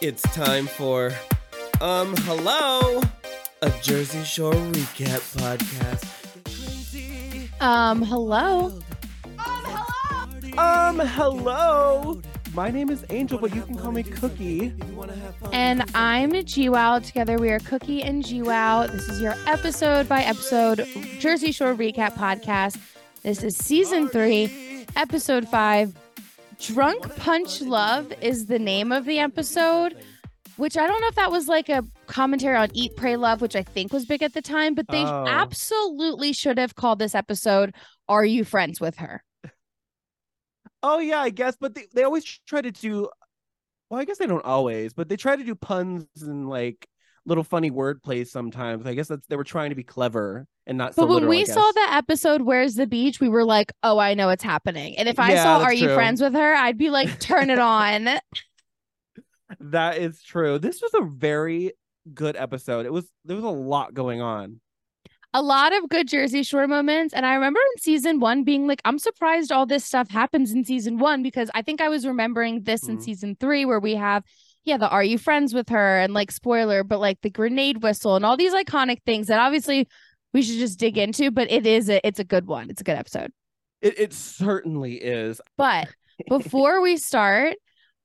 [0.00, 1.12] It's time for,
[1.80, 3.00] um, hello,
[3.62, 6.04] a Jersey Shore recap podcast.
[7.60, 8.66] Um, hello.
[8.66, 8.82] Um,
[9.38, 10.58] hello.
[10.58, 12.22] Um hello.
[12.54, 14.72] My name is Angel, but you can call me Cooki.
[15.52, 17.04] And I'm GWoww.
[17.04, 18.90] Together we are Cooki and GWoww.
[18.90, 20.86] This is your episode by episode
[21.18, 22.78] Jersey Shore recap podcast.
[23.22, 25.94] This is season three, episode five.
[26.60, 29.96] Drunk Punch Love is the name of the episode,
[30.56, 33.54] which I don't know if that was like a commentary on Eat, Pray, Love, which
[33.56, 35.24] I think was big at the time, but they Oh.
[35.28, 37.74] absolutely should have called this episode
[38.08, 39.22] Are You Friends with Her?
[40.82, 43.08] Oh yeah, I guess, but they, they always try to do
[43.90, 46.86] well, I guess they don't always, but they try to do puns and like
[47.26, 48.86] little funny word plays sometimes.
[48.86, 51.30] I guess that's they were trying to be clever and not so But when literal,
[51.30, 54.96] we saw the episode Where's the Beach, we were like, oh, I know it's happening.
[54.98, 55.92] And if I Yeah, saw Are You.
[55.94, 58.08] Friends with Her, I'd be like, turn it on.
[59.60, 60.58] That is true.
[60.58, 61.72] This was a very
[62.12, 62.86] good episode.
[62.86, 64.60] It was there was a lot going on.
[65.34, 67.12] a lot of good Jersey Shore moments.
[67.12, 70.64] And I remember in season one being like, I'm surprised all this stuff happens in
[70.64, 73.02] season one because I think I was remembering this in Mhm.
[73.02, 74.24] season three where we have,
[74.66, 78.16] yeah, the Are You Friends with Her and like spoiler, but like the grenade whistle
[78.16, 79.88] and all these iconic things that obviously
[80.34, 81.30] we should just dig into.
[81.30, 82.68] But it is a it's a good one.
[82.68, 83.32] It's a good episode.
[83.80, 85.40] It it certainly is.
[85.56, 85.88] But
[86.28, 87.54] before we start,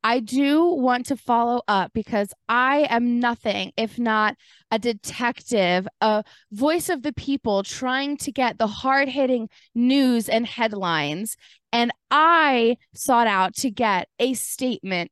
[0.03, 4.35] I do want to follow up because I am nothing if not
[4.69, 10.45] a detective, a voice of the people trying to get the hard hitting news and
[10.45, 11.37] headlines.
[11.73, 15.11] And I sought out to get a statement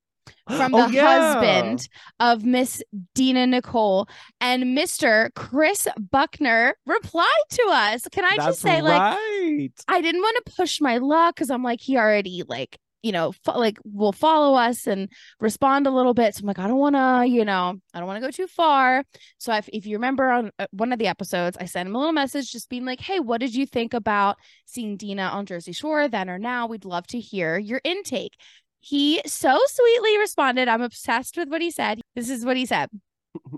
[0.50, 1.34] from Oh, the yeah.
[1.34, 1.88] husband
[2.20, 2.82] of Miss
[3.16, 4.08] Deena Nicole
[4.42, 5.30] and Mr.
[5.36, 8.08] Chris Buckner replied to us.
[8.12, 9.18] Can I That's just say, like.
[9.88, 13.32] I didn't want to push my luck because I'm like, he already like, you know,
[13.46, 16.36] fo- like will follow us and respond a little bit.
[16.36, 18.48] So I'm like, I don't want to, you know, I don't want to go too
[18.48, 19.04] far.
[19.38, 21.98] So if, if you remember on uh, one of the episodes, I sent him a
[21.98, 24.36] little message just being like, hey, what did you think about
[24.66, 26.68] seeing Deena on Jersey Shore then or now?
[26.68, 28.34] We'd love to hear your intake.
[28.80, 30.68] He so sweetly responded.
[30.68, 32.02] I'm obsessed with what he said.
[32.16, 32.90] This is what he said.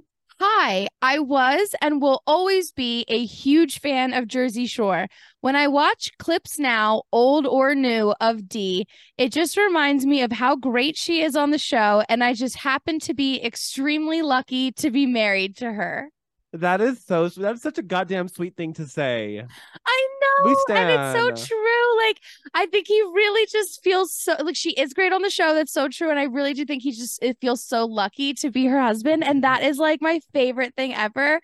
[0.44, 5.06] Hi, I was and will always be a huge fan of Jersey Shore.
[5.42, 8.88] When I watch clips now, old or new, of Dee,
[9.20, 12.58] it just reminds me of how great she is on the show, and I just
[12.58, 16.10] happen to be extremely lucky to be married to her.
[16.54, 19.40] That is so that's such a goddamn sweet thing to say.
[19.86, 20.08] I
[20.44, 22.06] We know, and it's so true.
[22.06, 22.20] Like,
[22.54, 25.56] I think he really just feels so like she is great on the show.
[25.56, 28.52] That's so true, and I really do think he just it feels so lucky to
[28.52, 31.40] be her husband, and that is like my favorite thing ever.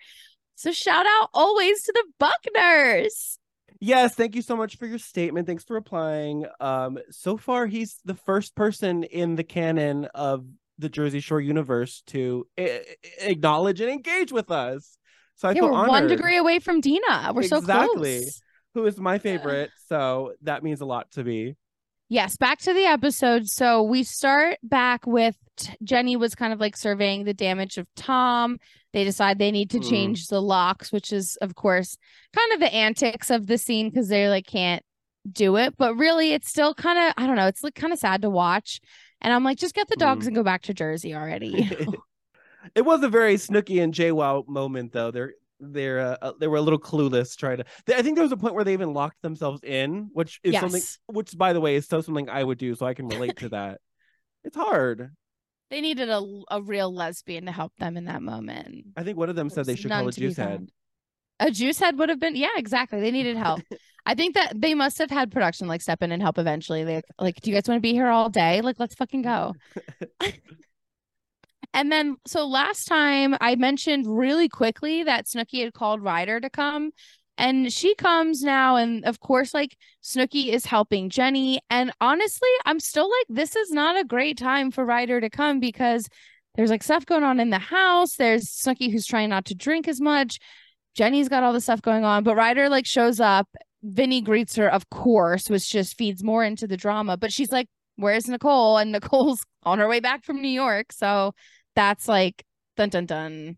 [0.56, 3.38] So shout out always to the Buckners.
[3.80, 5.46] Yes, thank you so much for your statement.
[5.46, 6.44] Thanks for replying.
[6.60, 10.44] Um, so far he's the first person in the canon of
[10.78, 12.84] the Jersey Shore universe to a-
[13.20, 14.97] acknowledge and engage with us.
[15.38, 15.90] So I yeah, feel we're honored.
[15.90, 17.32] one degree away from Deena.
[17.34, 17.86] We're so close.
[17.86, 18.24] Exactly.
[18.74, 19.70] Who is my favorite?
[19.86, 21.56] So that means a lot to me.
[22.10, 23.46] Yes, back to the episode.
[23.46, 25.36] So we start back with
[25.84, 28.58] Jenni was kind of like surveying the damage of Tom.
[28.92, 29.90] They decide they need to Mm.
[29.90, 31.96] change the locks, which is, of course,
[32.34, 34.82] kind of the antics of the scene because they like can't
[35.30, 35.74] do it.
[35.76, 38.30] But really, it's still kind of, I don't know, it's like kind of sad to
[38.30, 38.80] watch.
[39.20, 40.28] And I'm like, just get the dogs Mm.
[40.28, 41.70] and go back to Jersey already.
[42.74, 45.10] it was a very Snooki and JWoww moment, though.
[45.10, 47.64] They're they're uh, uh, they were a little clueless trying to.
[47.86, 50.58] They, I think there was a point where they even locked themselves in, which is
[50.58, 50.82] something.
[51.06, 53.48] Which, by the way, is so something I would do, so I can relate to
[53.50, 53.80] that.
[54.44, 55.10] It's hard.
[55.68, 58.86] they needed a, a real lesbian to help them in that moment.
[58.96, 60.68] I think one of them said they should call a juice head.
[61.40, 63.00] A juice head would have been, yeah, exactly.
[63.00, 63.60] They needed help.
[64.06, 66.84] I think that they must have had production like step in and help eventually.
[66.84, 68.62] They like, do you guys want to be here all day?
[68.62, 69.54] Like, let's fucking go.
[71.74, 76.50] and then, so last time I mentioned really quickly that Snooki had called Ryder to
[76.50, 76.90] come,
[77.38, 81.58] and she comes now, and of course, like Snooki is helping Jenni.
[81.70, 85.60] And honestly, I'm still like, this is not a great time for Ryder to come
[85.60, 86.08] because
[86.56, 88.16] there's like stuff going on in the house.
[88.16, 90.38] There's Snooki who's trying not to drink as much.
[90.96, 93.48] Jenni's got all this stuff going on, but Ryder like shows up.
[93.84, 97.16] Vinny greets her, of course, which just feeds more into the drama.
[97.16, 98.78] But she's like, Where's Nicole?
[98.78, 100.92] And Nicole's on her way back from New York.
[100.92, 101.34] So
[101.78, 102.44] that's like
[102.76, 103.56] dun dun dun.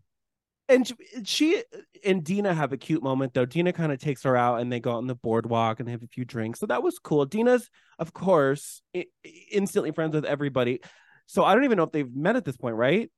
[0.69, 0.89] And
[1.25, 1.63] she,
[2.05, 3.45] and Deena have a cute moment though.
[3.45, 5.91] Deena kind of takes her out and they go out on the boardwalk and they
[5.91, 6.59] have a few drinks.
[6.59, 7.25] So that was cool.
[7.25, 7.67] Deena's,
[7.99, 9.07] of course, i-
[9.51, 10.79] instantly friends with everybody.
[11.25, 13.11] So I don't even know if they've met at this point, right?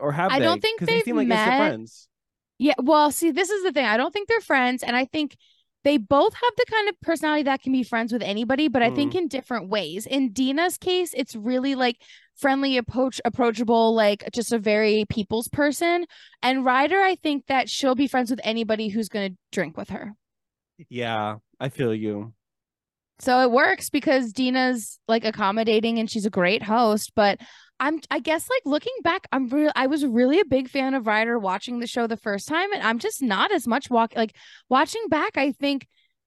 [0.00, 0.44] Or have I they?
[0.46, 1.44] don't think they they've seem like met.
[1.44, 2.08] friends.
[2.58, 3.84] Yeah, well, see, this is the thing.
[3.84, 5.36] I don't think they're friends, and I think
[5.84, 8.90] they both have the kind of personality that can be friends with anybody, but I
[8.90, 9.18] think Mm.
[9.18, 10.06] in different ways.
[10.06, 11.96] In Deena's case, it's really like
[12.36, 16.06] friendly, approach approachable, like just a very people's person.
[16.42, 20.14] And Ryder, I think that she'll be friends with anybody who's gonna drink with her.
[20.88, 22.32] Yeah, I feel you.
[23.20, 27.40] So it works because Deena's like accommodating and she's a great host, but
[27.80, 31.06] I'm I guess like looking back, I'm real I was really a big fan of
[31.06, 34.34] Ryder watching the show the first time and I'm just not as much walk like
[34.68, 35.86] watching back, I think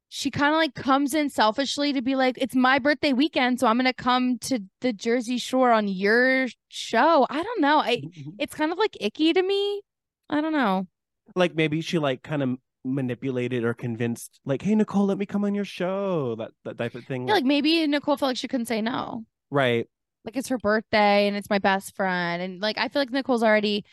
[0.10, 3.68] she kind of like comes in selfishly to be like, it's my birthday weekend, so
[3.68, 7.26] I'm gonna come to the Jersey Shore on your show.
[7.30, 7.80] I don't know.
[7.80, 8.30] I mm-hmm, mm-hmm.
[8.40, 9.82] it's kind of like icky to me.
[10.30, 10.88] I don't know.
[11.36, 15.46] like maybe she like kind of manipulated or convinced like hey nicole let me come
[15.46, 18.38] on your show that that type of thing I feel like maybe Nicole felt like
[18.38, 19.24] she couldn't say no.
[19.52, 19.88] right
[20.26, 23.44] like it's her birthday and it's my best friend and like I feel like Nicole's
[23.44, 23.84] already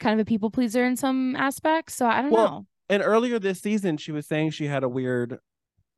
[0.00, 2.66] kind of a people pleaser in some aspects so I don't Well, know.
[2.88, 5.38] and earlier this season she was saying she had a weird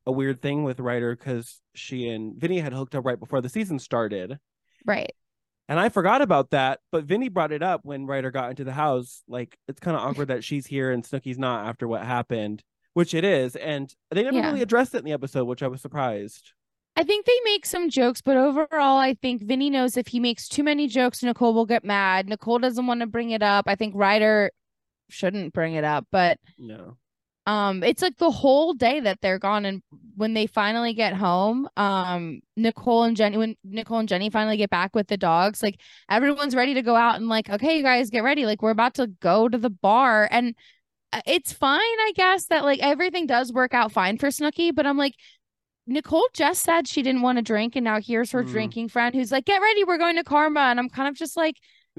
[0.06, 3.48] a weird thing with Ryder because she and Vinny had hooked up right before the
[3.48, 4.38] season started.
[4.86, 5.12] Right.
[5.68, 8.72] And I forgot about that but Vinny brought it up when Ryder got into the
[8.72, 12.62] house like it's kind of awkward that she's here and Snooki's not after what happened
[12.94, 14.46] which it is and they never Yeah.
[14.48, 16.52] really addressed it in the episode which I was surprised
[16.98, 20.48] I think they make some jokes but overall I think Vinny knows if he makes
[20.48, 22.28] too many jokes Nicole will get mad.
[22.28, 23.66] Nicole doesn't want to bring it up.
[23.68, 24.50] I think Ryder
[25.08, 26.96] shouldn't bring it up but no
[27.46, 29.80] um it's like the whole day that they're gone and
[30.16, 34.68] when they finally get home um nicole and jenni when nicole and jenni finally get
[34.68, 35.80] back with the dogs like
[36.10, 38.44] everyone's ready to go out and like okay you guys get ready.
[38.44, 40.28] Like we're about to go to the bar.
[40.30, 40.54] And
[41.10, 44.84] uh, it's fine i guess that like everything does work out fine for snooki but
[44.86, 45.14] i'm like
[45.88, 48.48] nicole just said she didn't want to drink and now here's her Mm.
[48.50, 51.36] drinking friend who's like get ready we're going to karma and i'm kind of just
[51.36, 51.56] like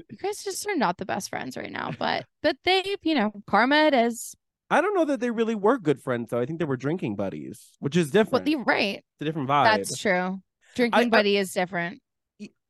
[0.08, 3.32] you guys just are not the best friends right now but but they you know
[3.46, 4.34] karma it is
[4.72, 7.16] I don't know that they really were good friends though I think they were drinking
[7.16, 10.38] buddies which is well different you're right it's a different vibe That's true.
[10.76, 12.00] Drinking I- buddy is different.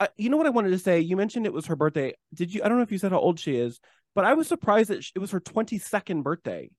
[0.00, 1.00] uh, you know what I wanted to say?
[1.00, 2.14] You mentioned it was her birthday.
[2.32, 2.62] Did you?
[2.64, 3.78] I don't know if you said how old she is,
[4.14, 6.70] but I was surprised that sh- it was her 22nd birthday.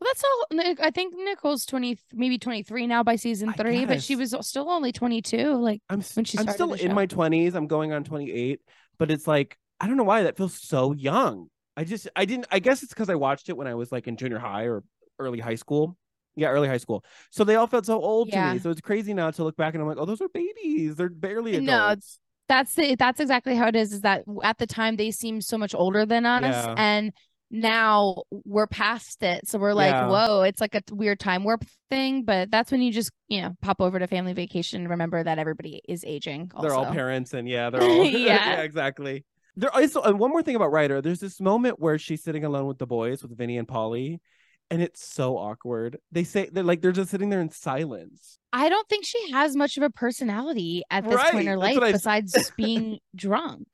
[0.00, 0.60] Well, that's all.
[0.82, 4.68] I think Nicole's twenty, maybe twenty three now by season three, but she was still
[4.68, 5.54] only twenty two.
[5.54, 7.54] Like, I'm When she I'm still in my 20s.
[7.54, 8.60] I'm going on 28,
[8.98, 11.48] but it's like I don't know why that feels so young.
[11.76, 12.46] I just I didn't.
[12.50, 14.82] I guess it's because I watched it when I was like in junior high or
[15.18, 15.96] early high school.
[16.36, 17.04] Yeah, early high school.
[17.30, 18.58] So they all felt so old to me.
[18.58, 20.96] So it's crazy now to look back and I'm like, oh, those are babies.
[20.96, 22.18] They're barely No, adults.
[22.48, 23.92] that's the that's exactly how it is.
[23.92, 26.74] Is that at the time they seem so much older than us, Yeah.
[26.76, 27.12] and
[27.54, 29.46] now we're past it.
[29.48, 30.08] So we're like, Yeah.
[30.08, 32.24] whoa, it's like a weird time warp thing.
[32.24, 35.38] But that's when you just you know pop over to family vacation and remember that
[35.38, 36.50] everybody is aging.
[36.54, 36.66] Also.
[36.68, 38.60] They're all parents, and yeah, they're all Yeah.
[38.62, 39.24] exactly.
[39.56, 41.00] There also and one more thing about Ryder.
[41.00, 44.18] There's this moment where she's sitting alone with the boys with Vinny and Pauly,
[44.68, 45.98] and it's so awkward.
[46.10, 48.38] They say they're like they're just sitting there in silence.
[48.52, 51.78] I don't think she has much of a personality at this point in her life
[51.80, 53.66] I- besides being drunk.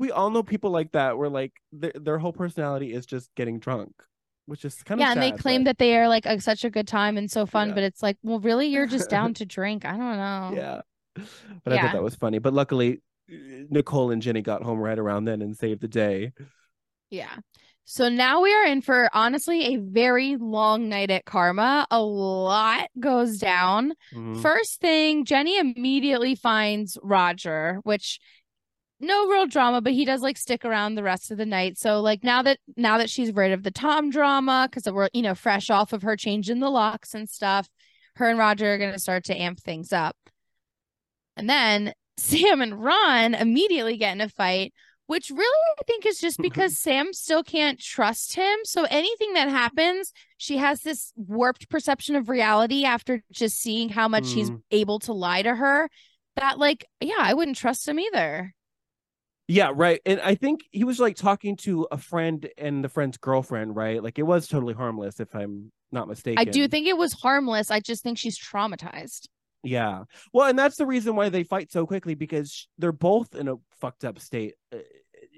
[0.00, 3.58] We all know people like that where like their their whole personality is just getting
[3.60, 3.92] drunk,
[4.46, 6.70] which is kind of yeah, and they claim that they are like a, such a
[6.70, 7.74] good time and so fun, Yeah.
[7.74, 9.84] but it's like, well, really, you're just down to drink.
[9.84, 10.52] I don't know.
[10.56, 10.80] yeah.
[11.64, 12.38] But I thought that was funny.
[12.38, 16.32] But luckily, Nicole and Jenni got home right around then and saved the day.
[17.10, 17.34] Yeah.
[17.84, 21.86] So now we are in for honestly a very long night at Karma.
[21.90, 23.92] A lot goes down.
[24.14, 24.40] Mhm.
[24.40, 28.20] First thing, Jenni immediately finds Roger, which
[29.00, 31.78] no real drama, but he does like stick around the rest of the night.
[31.78, 35.22] So like now that now that she's rid of the Tom drama, because we're you
[35.22, 37.68] know fresh off of her changing the locks and stuff,
[38.16, 40.16] her and Roger are gonna start to amp things up.
[41.36, 44.74] And then Sam and Ron immediately get in a fight,
[45.06, 48.58] which really I think is just because Sam still can't trust him.
[48.64, 54.08] So anything that happens, she has this warped perception of reality after just seeing how
[54.08, 54.62] much he's Mm.
[54.70, 55.88] able to lie to her.
[56.36, 58.54] That like, yeah, I wouldn't trust him either.
[59.50, 60.00] Yeah, right.
[60.06, 64.02] And I think he was like talking to a friend and the friend's girlfriend, right?
[64.02, 66.38] Like it was totally harmless, if I'm not mistaken.
[66.38, 67.70] I do think it was harmless.
[67.70, 69.26] I just think she's traumatized.
[69.64, 70.04] Yeah.
[70.32, 73.56] Well, and that's the reason why they fight so quickly because they're both in a
[73.80, 74.54] fucked up state.
[74.72, 74.78] Uh,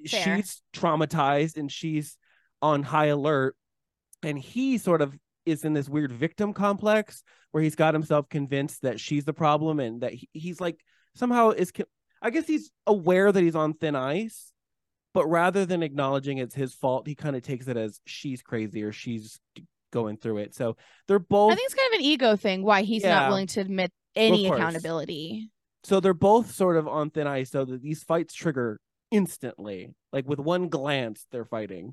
[0.07, 0.37] Fair.
[0.37, 2.19] She's traumatized and she's
[2.61, 3.57] on high alert,
[4.23, 5.17] and he sort of
[5.47, 9.81] is in this weird victim complex where he's got himself convinced that she's the problem
[9.81, 10.79] and that he, he's like
[11.15, 11.73] somehow is.
[12.23, 14.53] I guess he's aware that he's on thin ice,
[15.13, 18.83] but rather than acknowledging it's his fault, he kind of takes it as she's crazy
[18.85, 19.41] or she's
[19.93, 20.55] going through it.
[20.55, 20.77] So
[21.09, 21.53] they're both.
[21.53, 23.19] I think it's kind of an ego thing why he's Yeah.
[23.19, 24.59] not willing to admit any course.
[24.59, 25.51] accountability.
[25.85, 28.79] so they're both sort of on thin ice so that these fights trigger
[29.11, 31.93] instantly like with one glance they're fighting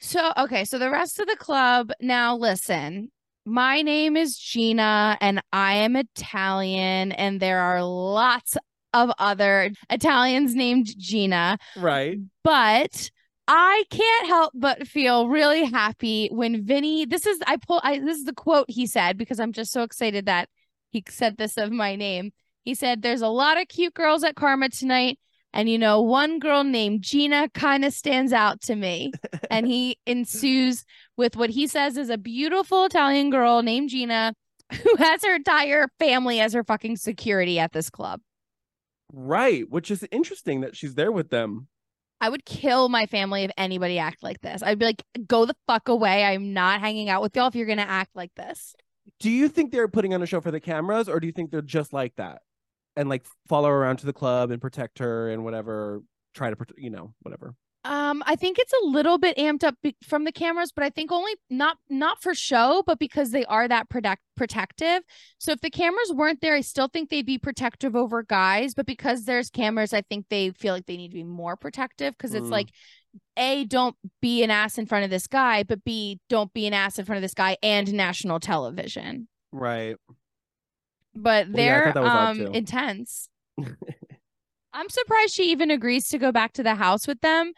[0.00, 3.10] So okay, so the rest of the club now listen.
[3.44, 8.56] My name is Gina and I am Italian, and there are lots
[8.92, 11.58] of other Italians named Gina.
[11.76, 12.18] Right.
[12.42, 13.10] But
[13.52, 17.04] I can't help but feel really happy when Vinny.
[17.04, 17.80] This is I pull.
[17.82, 20.48] I this is the quote he said because I'm just so excited that
[20.90, 22.32] he said this of my name.
[22.62, 25.18] He said, "There's a lot of cute girls at Karma tonight,
[25.52, 29.12] and you know, one girl named Gina kind of stands out to me."
[29.50, 30.84] and he ensues
[31.16, 34.32] with what he says is a beautiful Italian girl named Gina
[34.72, 38.20] who has her entire family as her fucking security at this club.
[39.12, 41.68] Right, which is interesting that she's there with them.
[42.20, 44.62] I would kill my family if anybody act like this.
[44.62, 46.24] I'd be like, go the fuck away.
[46.24, 48.74] I'm not hanging out with y'all if you're gonna act like this.
[49.18, 51.50] Do you think they're putting on a show for the cameras, or do you think
[51.50, 52.42] they're just like that
[52.96, 56.02] and like follow her around to the club and protect her and whatever,
[56.34, 57.54] try to, you know, whatever?
[57.82, 60.90] Um, I think it's a little bit amped up be- from the cameras, but I
[60.90, 65.02] think only not not for show, but because they are that protect protective.
[65.38, 68.84] So if the cameras weren't there, I still think they'd be protective over guys, but
[68.84, 72.34] because there's cameras, I think they feel like they need to be more protective because
[72.34, 72.50] it's Mm.
[72.50, 72.68] like
[73.38, 76.74] a don't be an ass in front of this guy, but b don't be an
[76.74, 79.26] ass in front of this guy and national television.
[79.52, 79.96] Right.
[81.14, 83.28] But Well, they're thought that was odd, um intense.
[84.72, 87.52] I'm surprised she even agrees to go back to the house with them.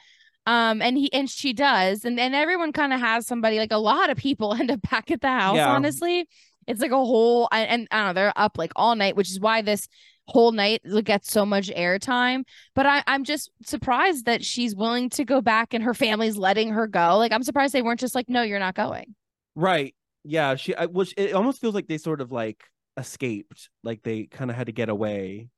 [0.47, 3.79] Um, and he and she does, and and everyone kind of has somebody like a
[3.79, 5.57] lot of people end up back at the house.
[5.57, 5.73] Yeah.
[5.73, 6.27] Honestly,
[6.67, 9.31] it's like a whole and, and I don't know they're up like all night, which
[9.31, 9.87] is why this
[10.27, 12.45] whole night like, gets so much airtime.
[12.75, 16.71] But I I'm just surprised that she's willing to go back and her family's letting
[16.71, 17.19] her go.
[17.19, 19.15] Like I'm surprised they weren't just like, no, you're not going.
[19.55, 19.95] Right.
[20.25, 20.57] Yeah.
[20.57, 22.65] She, I, which it almost feels like they sort of like
[22.97, 25.51] escaped, like they kind of had to get away.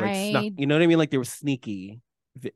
[0.00, 0.98] They, like, snuck- you know what I mean?
[0.98, 2.00] Like they were sneaky.
[2.36, 2.52] Vi-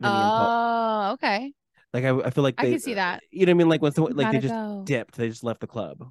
[0.00, 0.48] Vinny and Paul.
[0.48, 1.52] Oh, okay.
[1.92, 3.22] Like I, I feel like I can see that.
[3.30, 3.68] You know what I mean?
[3.68, 4.82] Like when someone, like they just go.
[4.84, 6.10] dipped, they just left the club.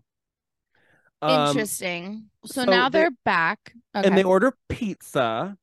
[1.21, 2.29] Um, Interesting.
[2.45, 3.74] So, so now they- they're back.
[3.95, 4.07] Okay.
[4.07, 5.57] And they order pizza,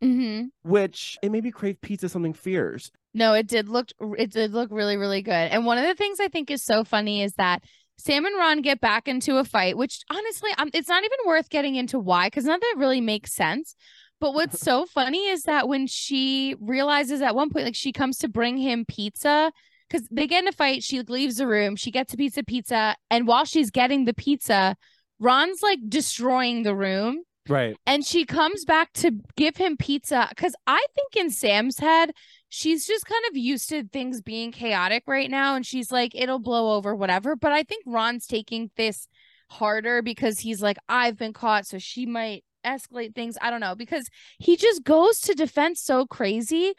[0.00, 2.90] hmm which it made me crave pizza something fierce.
[3.12, 5.32] No, it did look it did look really really good.
[5.32, 7.62] And one of the things I think is so funny is that
[7.98, 11.48] Sam and Ron get back into a fight, which honestly, um, it's not even worth
[11.48, 13.76] getting into why because none of that really makes sense.
[14.20, 18.18] But what's so funny is that when she realizes at one point, like she comes
[18.18, 19.52] to bring him pizza
[19.88, 22.46] because they get in a fight, she leaves the room, she gets a piece of
[22.46, 24.76] pizza, and while she's getting the pizza,
[25.18, 27.76] Ron's like destroying the room Right.
[27.86, 32.12] and she comes back to give him pizza because I think in Sam's head,
[32.48, 35.54] she's just kind of used to things being chaotic right now.
[35.54, 37.36] And she's like, it'll blow over, whatever.
[37.36, 39.08] But I think Ron's taking this
[39.50, 41.66] harder because he's like, I've been caught.
[41.66, 43.36] So she might escalate things.
[43.40, 46.74] I don't know because he just goes to defense so crazy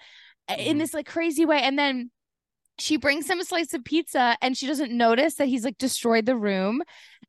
[0.50, 1.62] uh, in this like crazy way.
[1.62, 2.12] And then
[2.77, 6.25] she brings him a slice of pizza and she doesn't notice that he's like destroyed
[6.25, 6.82] the room.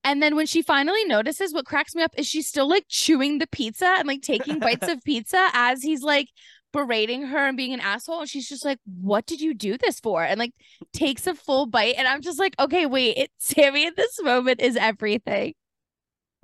[0.05, 3.39] And then when she finally notices, what cracks me up is she's still like chewing
[3.39, 6.29] the pizza and like taking bites of pizza as he's like
[6.73, 8.21] berating her and being an asshole.
[8.21, 10.23] And she's just like, What did you do this for?
[10.23, 10.53] And like
[10.93, 11.95] takes a full bite.
[11.97, 15.55] And I'm just like, Okay, wait, it Sammi at this moment is everything.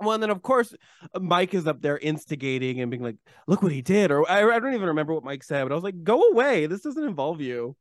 [0.03, 0.73] Well, and then of course
[1.19, 3.17] Mike is up there instigating and being like,
[3.47, 5.75] "Look what he did," or I, I don't even remember what Mike said, but I
[5.75, 6.65] was like, "Go away!
[6.65, 7.75] This doesn't involve you."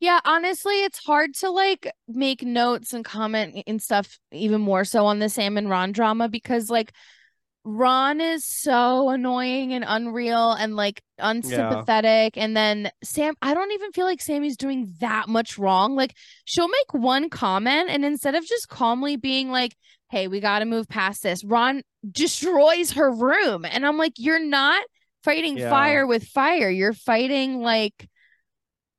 [0.00, 5.06] Yeah, honestly, it's hard to like make notes and comment and stuff even more so
[5.06, 6.92] on the Sam and Ron drama because like
[7.64, 12.36] Ron is so annoying and unreal and like unsympathetic.
[12.36, 15.94] And then Sam, I don't even feel like Sammi's doing that much wrong.
[15.94, 16.14] Like
[16.46, 19.76] she'll make one comment and instead of just calmly being like,
[20.10, 23.64] hey, we got to move past this, Ron destroys her room.
[23.64, 24.82] And I'm like, you're not
[25.22, 25.70] fighting Yeah.
[25.70, 26.70] fire with fire.
[26.70, 28.08] You're fighting like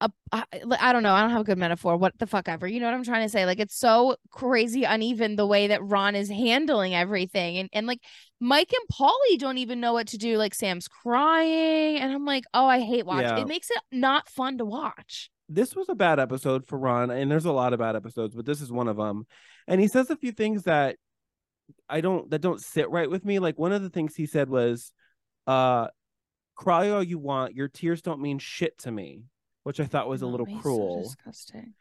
[0.01, 0.43] a, I,
[0.79, 1.13] I don't know.
[1.13, 1.95] I don't have a good metaphor.
[1.95, 2.67] What the fuck ever.
[2.67, 3.45] You know what I'm trying to say?
[3.45, 7.57] Like it's so crazy uneven the way that Ron is handling everything.
[7.57, 7.99] And and like
[8.39, 10.37] Mike and Pauly don't even know what to do.
[10.37, 11.97] Like Sam's crying.
[11.97, 13.37] And I'm like, oh, I hate watching.
[13.37, 13.41] Yeah.
[13.41, 15.29] It makes it not fun to watch.
[15.47, 18.45] This was a bad episode for Ron, and there's a lot of bad episodes, but
[18.45, 19.27] this is one of them.
[19.67, 20.95] And he says a few things that
[21.89, 23.39] I don't that don't sit right with me.
[23.39, 24.93] Like one of the things he said was,
[25.47, 25.87] "Uh,
[26.55, 27.53] cry all you want.
[27.53, 29.23] Your tears don't mean shit to me,"
[29.63, 31.01] which I thought was a Oh, little he's so cruel.
[31.03, 31.73] disgusting.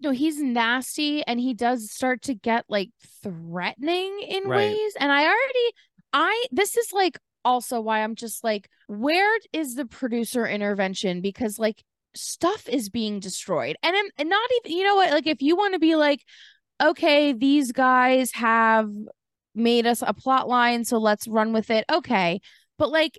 [0.00, 2.90] No, he's nasty and he does start to get like
[3.22, 4.80] threatening in Right.
[4.80, 4.92] ways.
[4.98, 5.72] And I already
[6.12, 11.20] I this is like also why I'm just like, where is the producer intervention?
[11.20, 11.82] Because like
[12.14, 13.76] stuff is being destroyed.
[13.82, 16.22] And I'm and not even you know what, like if you want to be like,
[16.82, 18.90] okay, these guys have
[19.54, 21.84] made us a plot line, so let's run with it.
[21.90, 22.40] Okay.
[22.78, 23.18] But like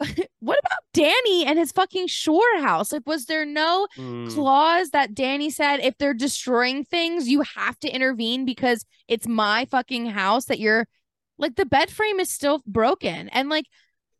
[0.40, 2.92] what about Danny and his fucking shore house?
[2.92, 4.34] Like, was there no Mm.
[4.34, 9.64] clause that Danny said if they're destroying things, you have to intervene because it's my
[9.66, 10.86] fucking house that you're
[11.38, 13.28] like the bed frame is still broken.
[13.30, 13.66] And like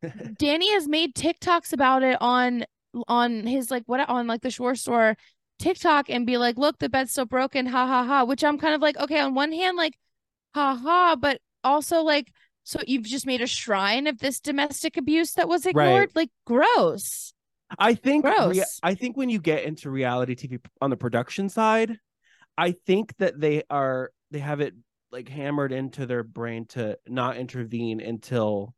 [0.37, 2.65] Danny has made TikToks about it on
[3.07, 5.15] on his like what on like the shore store
[5.59, 8.23] TikTok and be like, look, the bed's still broken, ha ha ha.
[8.23, 9.97] Which I'm kind of like, okay, on one hand, like,
[10.55, 12.31] ha ha, but also like,
[12.69, 16.11] so you've just made a shrine of this domestic abuse that was ignored?
[16.13, 17.33] Like, gross.
[17.79, 18.79] I think rea- Gross.
[18.83, 21.97] I think when you get into reality TV on the production side,
[22.55, 24.75] I think that they are they have it
[25.11, 28.75] like hammered into their brain to not intervene until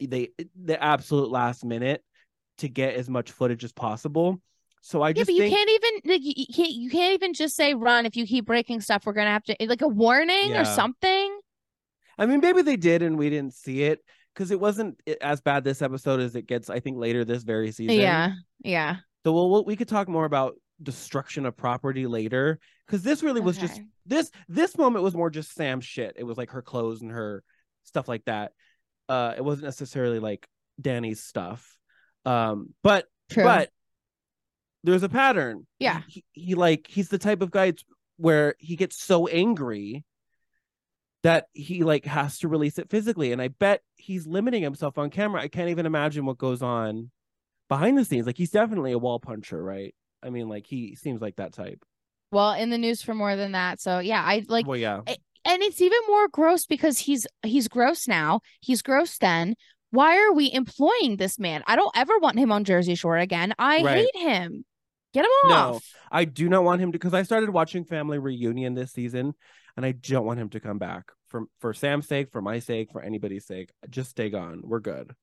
[0.00, 2.04] they the absolute last minute
[2.58, 4.40] to get as much footage as possible.
[4.82, 7.34] So I Yeah, just you think can't even like you, you can't you can't even
[7.34, 9.04] just say run if you keep breaking stuff.
[9.04, 10.62] We're gonna have to like a warning Yeah.
[10.62, 11.29] or something.
[12.18, 14.00] I mean maybe they did and we didn't see it
[14.34, 17.72] because it wasn't as bad this episode as it gets I think later this very
[17.72, 17.98] season.
[17.98, 18.96] Yeah, yeah.
[19.24, 23.40] So we'll, we'll we could talk more about destruction of property later because this really
[23.40, 26.16] was just this this moment was more just Sam's shit.
[26.16, 27.42] It was like her clothes and her
[27.84, 28.52] stuff like that.
[29.08, 30.46] Uh, it wasn't necessarily like
[30.80, 31.76] Danny's stuff.
[32.24, 33.44] Um, but True.
[33.44, 33.70] but
[34.84, 35.66] there's a pattern.
[35.78, 36.02] Yeah.
[36.08, 37.74] he, he, he like he's the type of guy
[38.16, 40.04] where he gets so angry
[41.22, 45.10] that he like has to release it physically, and I bet he's limiting himself on
[45.10, 45.42] camera.
[45.42, 47.10] I can't even imagine what goes on
[47.68, 48.26] behind the scenes.
[48.26, 49.94] Like he's definitely a wall puncher, right?
[50.22, 51.82] I mean, like he seems like that type.
[52.32, 53.80] well, in the news for more than that.
[53.80, 55.00] So yeah, I like well, yeah.
[55.06, 58.40] and it's even more gross because he's he's gross now.
[58.60, 59.56] He's gross then.
[59.92, 61.64] Why are we employing this man?
[61.66, 63.52] I don't ever want him on Jersey Shore again.
[63.58, 64.06] I Right.
[64.14, 64.64] hate him.
[65.12, 65.72] Get him off.
[65.74, 65.80] No.
[66.12, 69.34] I do not want him to because I started watching Family Reunion this season,
[69.76, 72.90] and I don't want him to come back for for Sam's sake, for my sake,
[72.92, 73.70] for anybody's sake.
[73.88, 74.62] Just stay gone.
[74.64, 75.14] We're good.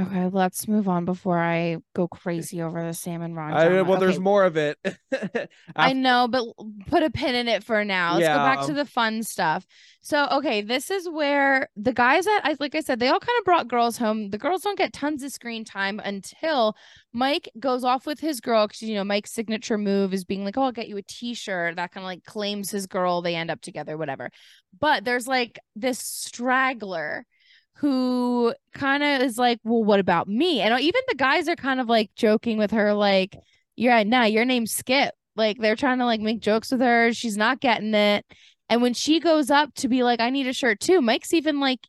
[0.00, 3.52] Okay, let's move on before I go crazy over the Sam and Ron.
[3.52, 4.78] I, well, there's Okay, more of it.
[5.76, 6.46] I know, but
[6.86, 8.14] put a pin in it for now.
[8.14, 8.66] Let's go back Yeah.
[8.68, 9.66] to the fun stuff.
[10.00, 13.38] So, okay, this is where the guys that I like I said, they all kind
[13.38, 14.30] of brought girls home.
[14.30, 16.74] The girls don't get tons of screen time until
[17.12, 20.56] Mike goes off with his girl because you know Mike's signature move is being like,
[20.56, 23.20] "Oh, I'll get you a T-shirt." That kind of like claims his girl.
[23.20, 24.30] They end up together, whatever.
[24.80, 27.26] But there's like this straggler
[27.74, 31.80] who kind of is like, "Well, what about me?" And even the guys are kind
[31.80, 33.36] of like joking with her, like,
[33.76, 37.12] "Yeah, nah, your name's Skip." Like they're trying to like make jokes with her.
[37.12, 38.26] She's not getting it.
[38.68, 41.60] And when she goes up to be like, I need a shirt too, Mike's even
[41.60, 41.80] like,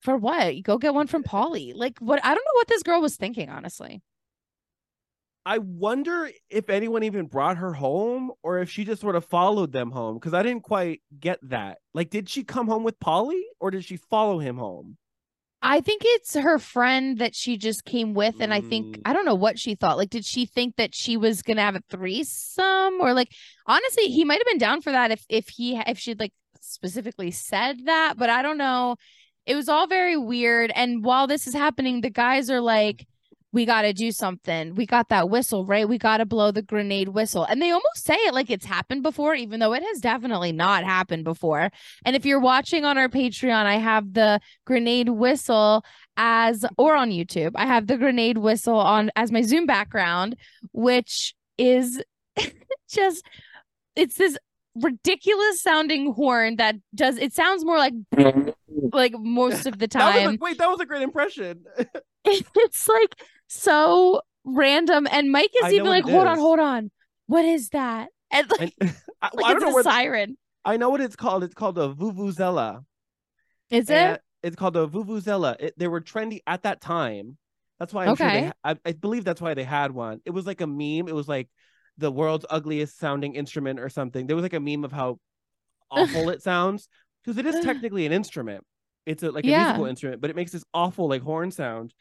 [0.00, 0.62] for what?
[0.62, 1.72] Go get one from Pauly.
[1.74, 4.02] Like what I don't know what this girl was thinking, honestly.
[5.44, 9.72] I wonder if anyone even brought her home or if she just sort of followed
[9.72, 11.78] them home because I didn't quite get that.
[11.94, 14.96] Like, did she come home with Pauly or did she follow him home?
[15.62, 19.02] I think it's her friend that she just came with, and I think Mm.
[19.04, 19.96] I don't know what she thought.
[19.96, 23.32] Like, did she think that she was gonna have a threesome, or like
[23.66, 27.30] honestly, he might have been down for that if if he if she'd like specifically
[27.30, 28.96] said that, but I don't know.
[29.46, 30.72] It was all very weird.
[30.74, 33.06] And while this is happening, the guys are like,
[33.52, 34.74] "We got to do something.
[34.74, 35.88] We got that whistle, right?
[35.88, 39.02] We got to blow the grenade whistle." And they almost say it like it's happened
[39.02, 41.70] before, even though it has definitely not happened before.
[42.04, 45.84] And if you're watching on our Patreon, I have the grenade whistle
[46.16, 47.52] as or on YouTube.
[47.54, 50.36] I have the grenade whistle on as my Zoom background,
[50.72, 52.02] which is
[52.90, 53.24] just
[53.96, 54.38] it's this
[54.74, 57.92] ridiculous sounding horn that does it sounds more like
[58.92, 60.34] like most of the That time.
[60.34, 61.64] a, wait, that was a great impression.
[62.24, 63.14] it's like
[63.56, 66.90] so random and Mike is know even like, hold on, hold on.
[67.26, 68.08] What is that?
[68.30, 70.36] And like, And, I, like I don't it's know a siren.
[70.64, 71.44] I know what it's called.
[71.44, 72.84] It's called a vuvuzela.
[73.70, 74.22] Is And it?
[74.42, 75.56] It's called a vuvuzela.
[75.60, 77.36] It, they were trendy at that time.
[77.78, 78.44] That's why I'm sure they.
[78.44, 78.52] Okay.
[78.64, 80.20] I, I believe that's why they had one.
[80.24, 81.08] It was like a meme.
[81.08, 81.48] It was like
[81.98, 84.26] the world's ugliest sounding instrument or something.
[84.26, 85.18] There was like a meme of how
[85.90, 86.88] awful it sounds
[87.24, 88.64] because it is technically an instrument.
[89.06, 89.52] It's a, like a Yeah.
[89.52, 91.94] musical instrument, but it makes this awful like horn sound.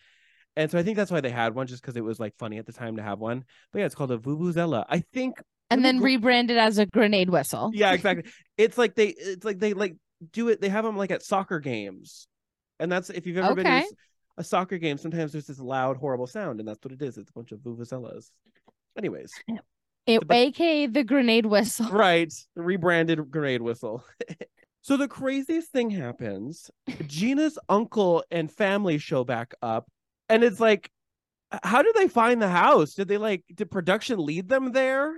[0.56, 2.58] And so I think that's why they had one, just because it was like funny
[2.58, 3.46] at the time to have one.
[3.72, 4.86] But yeah, it's called a vuvuzela.
[4.90, 7.72] I think And then rebranded as a grenade whistle.
[7.74, 8.30] yeah, exactly.
[8.58, 9.96] it's like they it's like they like
[10.34, 10.60] do it.
[10.62, 12.28] They have them like at soccer games,
[12.80, 13.88] and that's if you've ever been to a Okay.
[14.44, 14.98] soccer game.
[14.98, 17.18] Sometimes there's this loud, horrible sound, and that's what it is.
[17.18, 18.30] It's a bunch of vuvuzelas.
[18.98, 19.32] Anyways,
[20.08, 21.88] It, But- aka the grenade whistle.
[21.92, 24.04] right, the rebranded grenade whistle.
[24.82, 26.70] so the craziest thing happens.
[27.08, 29.88] Gina's uncle and family show back up,
[30.32, 30.90] and it's like,
[31.64, 32.94] how did they find the house?
[32.94, 35.14] Did they like did production lead them there?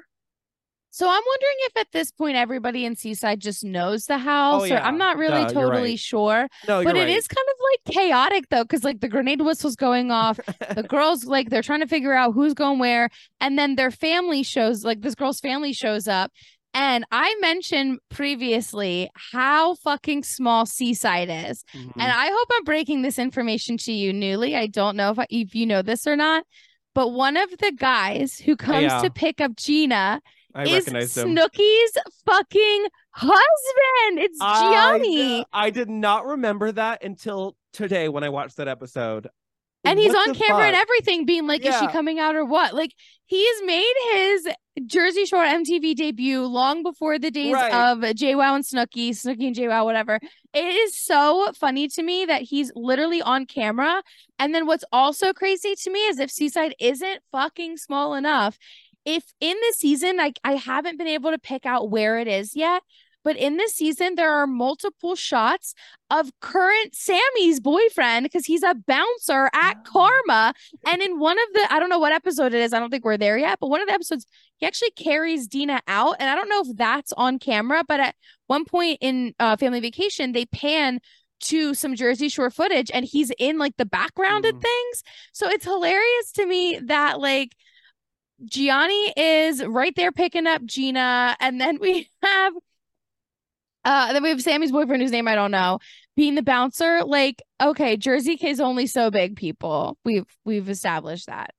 [0.89, 4.61] So I'm wondering if at this point everybody in Seaside just knows the oh, house,
[4.61, 4.87] or Oh, yeah.
[4.87, 5.99] I'm not really you're totally right.
[5.99, 6.47] sure.
[6.67, 7.09] No, but it right.
[7.09, 10.39] is kind of like chaotic though, because like the grenade whistle's going off.
[10.75, 14.43] the girls like they're trying to figure out who's going where, and then their family
[14.43, 16.31] shows like this girl's family shows up.
[16.73, 21.63] And I mentioned previously how fucking small Seaside is.
[21.73, 21.91] Mhm.
[21.95, 24.55] And I hope I'm breaking this information to you newly.
[24.55, 26.45] I don't know if, I, if you know this or not,
[26.95, 29.01] but one of the guys who comes yeah.
[29.01, 30.21] to pick up Gina
[30.55, 30.85] I is.
[30.85, 34.19] Snooki's fucking husband.
[34.19, 39.27] It's I, I did not remember that until today when I watched that episode.
[39.85, 42.73] And he's on the camera and everything being like is she coming out or what?
[42.73, 42.93] Like
[43.25, 44.47] he's made his
[44.87, 47.71] jersey shore mtv debut long before the days Right.
[47.71, 50.19] of jwoww and snooki snooki and jwow whatever.
[50.53, 54.01] It is so funny to me that he's literally on camera.
[54.39, 58.57] And then what's also crazy to me is if seaside isn't fucking small enough
[59.05, 62.55] if in this season like i haven't been able to pick out where it is
[62.55, 62.81] yet
[63.23, 65.73] but in this season there are multiple shots
[66.09, 69.83] of current Sammi's boyfriend because he's a bouncer at.
[69.83, 70.53] Karma.
[70.85, 73.05] And in one of the, I don't know what episode it is, I don't think
[73.05, 74.25] we're there yet, but one of the episodes,
[74.57, 76.15] he actually carries Deena out.
[76.19, 78.15] And I don't know if that's on camera, but at
[78.47, 80.99] one point in uh, Family Vacation, they pan
[81.41, 84.61] to some Jersey Shore footage and he's in like the background and Mm.
[84.61, 85.03] things.
[85.33, 87.55] So it's hilarious to me that like
[88.45, 91.35] Jionni is right there picking up Gina.
[91.39, 92.53] And then we have
[93.85, 95.79] uh then we have Sammi's boyfriend whose name I don't know
[96.15, 97.03] being the bouncer.
[97.03, 99.97] Like, okay, Jersey is only so big, people.
[100.05, 101.51] We've we've established that.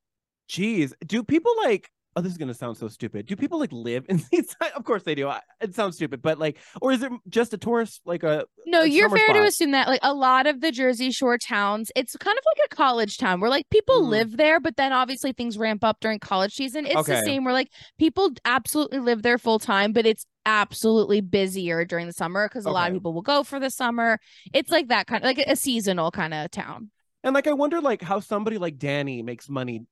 [0.48, 1.90] Jeez, do people like?
[2.16, 3.26] Oh, this is gonna sound so stupid.
[3.26, 4.54] Do people like live in these?
[4.76, 5.28] Of course they do.
[5.28, 8.44] I- It sounds stupid, but like, or is it just a tourist like a?
[8.66, 11.90] No, a you're fair to assume that like a lot of the Jersey Shore towns,
[11.96, 14.08] it's kind of like a college town where like people Mm.
[14.08, 16.86] live there, but then obviously things ramp up during college season.
[16.86, 17.22] It's the Okay.
[17.24, 22.12] same where like people absolutely live there full time, but it's absolutely busier during the
[22.12, 24.20] summer because a lot of people will go for the summer.
[24.52, 26.90] It's like that kind of like a seasonal kind of town.
[27.22, 29.82] And like, I wonder like how somebody like Danny makes money.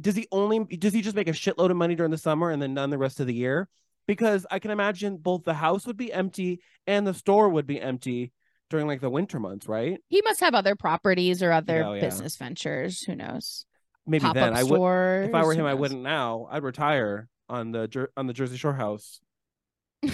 [0.00, 0.64] Does he only?
[0.64, 2.98] Does he just make a shitload of money during the summer and then none the
[2.98, 3.68] rest of the year?
[4.06, 7.80] Because I can imagine both the house would be empty and the store would be
[7.80, 8.32] empty
[8.68, 10.00] during like the winter months, right?
[10.08, 12.00] He must have other properties or other Oh, yeah.
[12.00, 13.02] business ventures.
[13.02, 13.66] Who knows?
[14.06, 15.28] Maybe Pop then I would.
[15.28, 16.48] If I were him, I wouldn't now.
[16.50, 19.20] I'd retire on the Jer- on the Jersey Shore house.
[20.04, 20.10] I,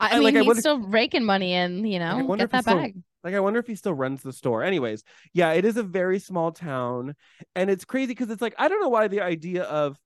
[0.00, 1.84] I- mean, like, he's still raking money in.
[1.86, 2.96] You know, get that bag.
[3.24, 4.62] Like I wonder if he still runs the store.
[4.62, 7.14] Anyways, yeah, it is a very small town
[7.56, 9.98] and it's crazy because it's like I don't know why the idea of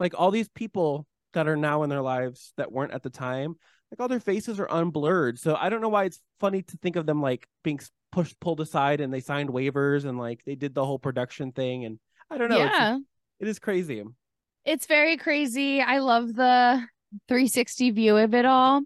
[0.00, 3.54] like all these people that are now in their lives that weren't at the time,
[3.90, 5.38] like all their faces are unblurred.
[5.38, 8.60] So I don't know why it's funny to think of them like being pushed pulled
[8.60, 12.38] aside and they signed waivers and like they did the whole production thing and I
[12.38, 12.58] don't know.
[12.58, 12.98] yeah,
[13.38, 14.02] it is crazy.
[14.64, 15.80] it's very crazy.
[15.80, 16.84] I love the
[17.28, 18.82] 360 view of it all.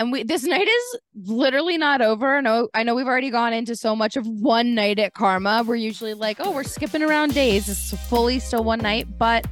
[0.00, 2.36] And we this night is literally not over.
[2.36, 5.62] I know I know we've already gone into so much of one night at Karma.
[5.62, 7.68] We're usually like, oh, we're skipping around days.
[7.68, 9.46] It's fully still one night, but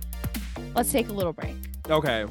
[0.74, 1.54] let's take a little break.
[1.90, 2.24] Okay.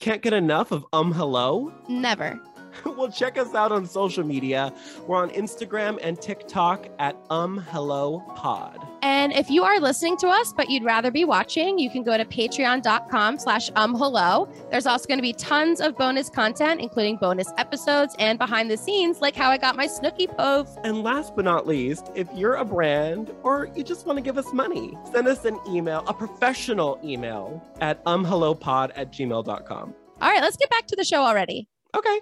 [0.00, 1.74] Can't get enough of um hello?
[1.90, 2.40] Never.
[2.84, 4.72] well, check us out on social media.
[5.06, 8.86] We're on Instagram and TikTok at umhellopod.
[9.02, 12.16] And if you are listening to us, but you'd rather be watching, you can go
[12.16, 14.48] to patreon.com slash um hello.
[14.70, 18.76] There's also going to be tons of bonus content, including bonus episodes and behind the
[18.76, 20.68] scenes, like how I got my Snooki poof.
[20.84, 24.38] And last but not least, if you're a brand or you just want to give
[24.38, 29.94] us money, send us an email, a professional email at umhellopod at gmail.com.
[30.20, 31.68] All right, let's get back to the show already.
[31.94, 32.20] Okay.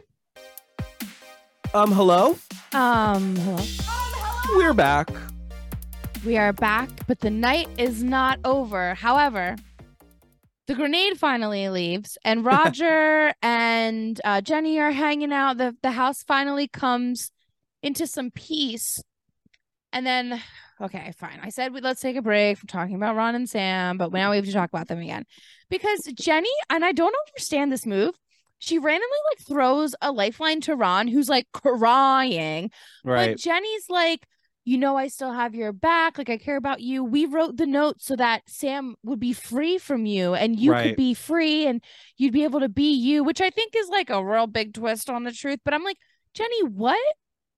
[1.75, 2.37] Um, hello?
[2.73, 3.61] Um, hello.
[4.55, 5.11] We're back.
[6.25, 8.95] We are back, but the night is not over.
[8.95, 9.57] However,
[10.69, 15.59] the grenade finally leaves, and Roger and uh, Jenni are hanging out.
[15.59, 17.33] The, the house finally comes
[17.83, 19.03] into some peace.
[19.93, 20.41] And then,
[20.81, 21.41] okay, fine.
[21.43, 24.31] I said we, let's take a break from talking about Ron and Sam, but now
[24.31, 25.25] we have to talk about them again.
[25.71, 28.15] Because Jenni, and I don't understand this move,
[28.59, 32.71] she randomly like throws a lifeline to Ron, who's like crying.
[33.05, 34.27] But Jenni's like,
[34.65, 36.17] you know, I still have your back.
[36.17, 37.05] Like, I care about you.
[37.05, 40.87] We wrote the note so that Sam would be free from you and you Right.
[40.89, 41.83] could be free and
[42.17, 45.11] you'd be able to be you, which I think is like a real big twist
[45.11, 45.61] on the truth.
[45.67, 45.99] But I'm like,
[46.35, 46.99] Jenni, what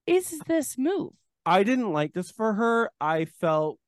[0.07, 1.13] is this move?
[1.45, 2.91] I didn't like this for her.
[3.01, 3.79] I felt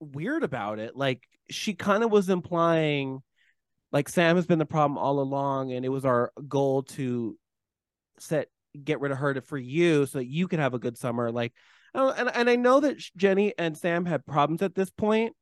[0.00, 0.94] weird about it.
[0.94, 3.22] Like she kind of was implying
[3.92, 7.36] like Sam has been the problem all along and it was our goal to
[8.18, 8.48] set
[8.84, 11.30] get rid of her to, for you so that you could have a good summer
[11.32, 11.52] like
[11.94, 15.34] and and I know that Jenni and Sam had problems at this point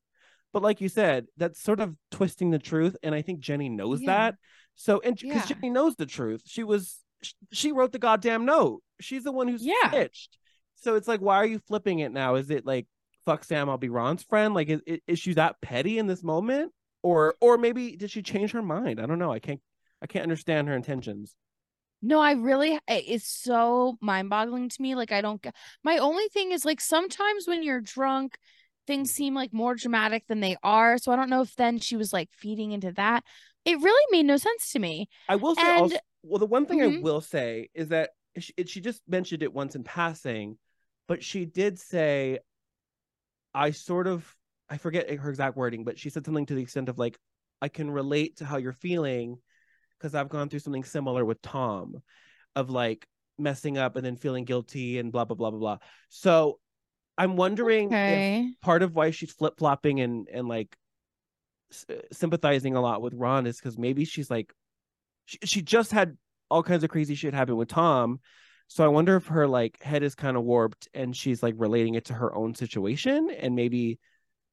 [0.53, 4.01] but like you said that's sort of twisting the truth and I think Jenni knows
[4.03, 4.13] Yeah.
[4.13, 4.35] that
[4.75, 5.57] so and because Yeah.
[5.57, 6.99] Jenni knows the truth she was
[7.53, 9.91] she wrote the goddamn note she's the one who's Yeah.
[9.91, 10.39] snitched
[10.77, 12.35] So it's like, why are you flipping it now?
[12.37, 12.87] Is it like
[13.25, 14.55] fuck Sam, I'll be Ron's friend?
[14.55, 16.71] Like, is, is she that petty in this moment,
[17.07, 19.01] or or maybe did she change her mind?
[19.01, 19.31] I don't know.
[19.33, 19.61] I can't
[20.03, 21.37] I can't understand her intentions.
[22.03, 24.97] No, I really it's so mind-boggling to me.
[24.97, 25.45] Like I don't
[25.85, 28.37] my only thing is like sometimes when you're drunk,
[28.89, 30.99] things seem like more dramatic than they are.
[30.99, 33.23] So I don't know if then she was like feeding into that.
[33.65, 35.09] It really made no sense to me.
[35.29, 37.03] I will say And- also, well, the one thing I Mhm.
[37.03, 40.59] will say is that she, she just mentioned it once in passing,
[41.07, 42.41] but she did say,
[43.55, 44.37] I sort of,
[44.69, 47.19] I forget her exact wording, but she said something to the extent of like,
[47.63, 49.39] I can relate to how you're feeling
[49.99, 52.03] because I've gone through something similar with Tom
[52.55, 53.07] of like
[53.39, 55.79] messing up and then feeling guilty and blah, blah, blah, blah, blah.
[56.09, 56.59] So
[57.17, 58.55] I'm wondering if Okay.
[58.63, 60.77] part of why she's flip flopping and and like
[61.73, 64.53] s- uh, sympathizing a lot with Ron is because maybe she's like
[65.27, 66.17] she, she just had
[66.51, 68.21] all kinds of crazy shit happen with Tom.
[68.69, 71.95] So I wonder if her like head is kind of warped and she's like relating
[71.95, 73.99] it to her own situation and maybe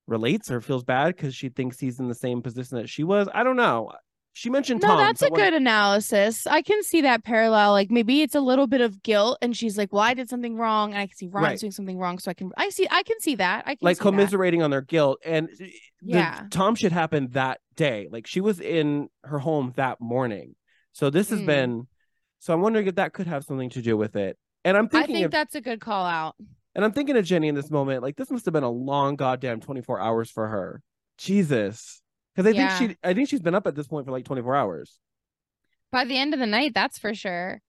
[0.08, 3.28] relates or feels bad because she thinks he's in the same position that she was.
[3.34, 3.92] I don't know.
[4.36, 4.98] She mentioned No, Tom.
[4.98, 6.48] that's a good analysis.
[6.48, 7.72] I can see that parallel.
[7.72, 10.56] Like maybe it's a little bit of guilt, and she's like, "Well, I did something
[10.58, 11.60] wrong, and I can see Ron's Right.
[11.60, 13.64] doing something wrong." So I can, I see, I can see that.
[13.68, 14.04] I can like see that.
[14.10, 16.46] commiserating on their guilt and the Yeah.
[16.50, 20.56] tom should happen that day like she was in her home that morning
[20.92, 21.46] so this has Mm.
[21.46, 21.88] been
[22.40, 25.16] so i'm wondering if that could have something to do with it and i'm thinking,
[25.16, 26.36] I think that's a good call out.
[26.76, 29.16] And i'm thinking of jenni in this moment like this must have been a long
[29.16, 30.82] goddamn 24 hours for her
[31.18, 32.02] jesus
[32.36, 32.68] because i Yeah.
[32.80, 35.00] think she i think she's been up at this point for like 24 hours
[35.92, 37.62] By the end of the night, that's for sure.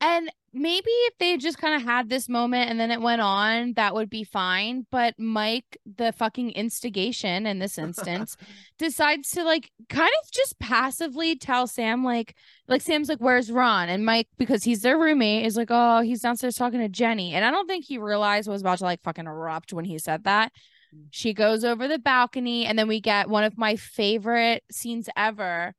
[0.00, 3.72] And maybe if they just kind of had this moment and then it went on,
[3.74, 4.86] that would be fine.
[4.90, 8.36] But Mike, the fucking instigation in this instance,
[8.78, 12.36] decides to like kind of just passively tell Sam, like,
[12.68, 13.88] like Sam's like, Where's Ron?
[13.88, 17.32] And Mike, because he's their roommate, is like, Oh, he's downstairs talking to Jenni.
[17.32, 19.98] And I don't think he realized what was about to like fucking erupt when he
[19.98, 20.52] said that.
[20.94, 21.06] Mm.
[21.10, 25.74] She goes over the balcony, and then we get one of my favorite scenes ever.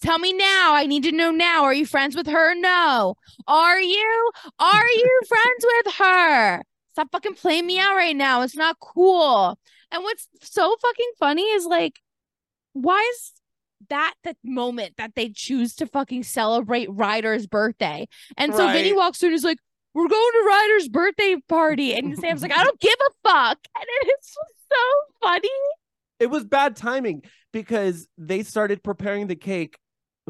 [0.00, 0.74] Tell me now.
[0.74, 1.64] I need to know now.
[1.64, 2.54] Are you friends with her?
[2.54, 3.14] No.
[3.46, 4.30] Are you?
[4.58, 6.62] Are you friends with her?
[6.92, 8.42] Stop fucking playing me out right now.
[8.42, 9.58] It's not cool.
[9.90, 12.00] And what's so fucking funny is like,
[12.72, 13.32] why is
[13.88, 18.06] that the moment that they choose to fucking celebrate Ryder's birthday?
[18.36, 19.58] And so Vinny walks through and is like,
[19.94, 21.94] we're going to Ryder's birthday party.
[21.94, 23.58] And Sam's like, I don't give a fuck.
[23.76, 24.34] And it's
[24.68, 24.76] so
[25.26, 25.48] funny.
[26.20, 29.78] it was bad timing because they started preparing the cake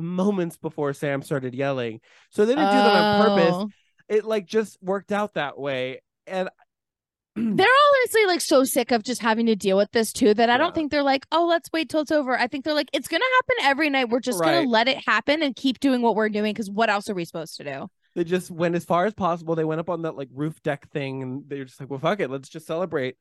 [0.00, 3.70] moments before sam started yelling so they didn't do that on purpose Oh.
[4.08, 6.48] it like just worked out that way and
[7.36, 7.66] They're
[8.02, 10.58] honestly like so sick of just having to deal with this too that I Yeah.
[10.58, 12.36] don't think they're like, oh, let's wait till it's over.
[12.36, 14.08] I think they're like, it's gonna happen every night.
[14.08, 14.52] We're just Right.
[14.56, 17.24] gonna let it happen and keep doing what we're doing because what else are we
[17.24, 17.88] supposed to do?
[18.18, 20.90] They just went as far as possible they went up on that like roof deck
[20.90, 23.16] thing and they're just like well fuck it let's just celebrate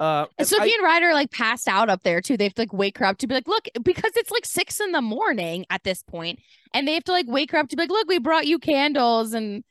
[0.00, 2.38] uh And Sophie I- and Ryder like passed out up there too.
[2.38, 4.80] They have to like wake her up to be like, look, because it's like six
[4.80, 6.38] in the morning at this point,
[6.72, 8.58] and they have to like wake her up to be like, look, we brought you
[8.58, 9.64] candles, and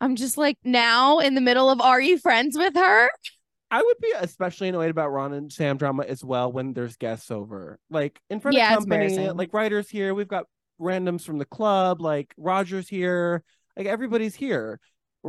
[0.00, 3.10] I'm just like, now in the middle of, are you friends with her?
[3.70, 7.30] I would be especially annoyed about Ron and Sam drama as well when there's guests
[7.30, 7.78] over.
[7.90, 10.46] Like in front Yeah, of company, like Ryder's here, we've got
[10.80, 13.42] randoms from the club, like Roger's here,
[13.76, 14.80] like everybody's here.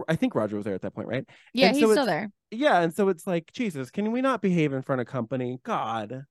[0.07, 1.25] I think Roger was there at that point, right?
[1.53, 2.31] Yeah, And he's so still there.
[2.51, 5.59] Yeah, and so it's like, Jesus, can we not behave in front of company?
[5.63, 6.25] God.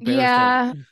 [0.00, 0.72] Yeah.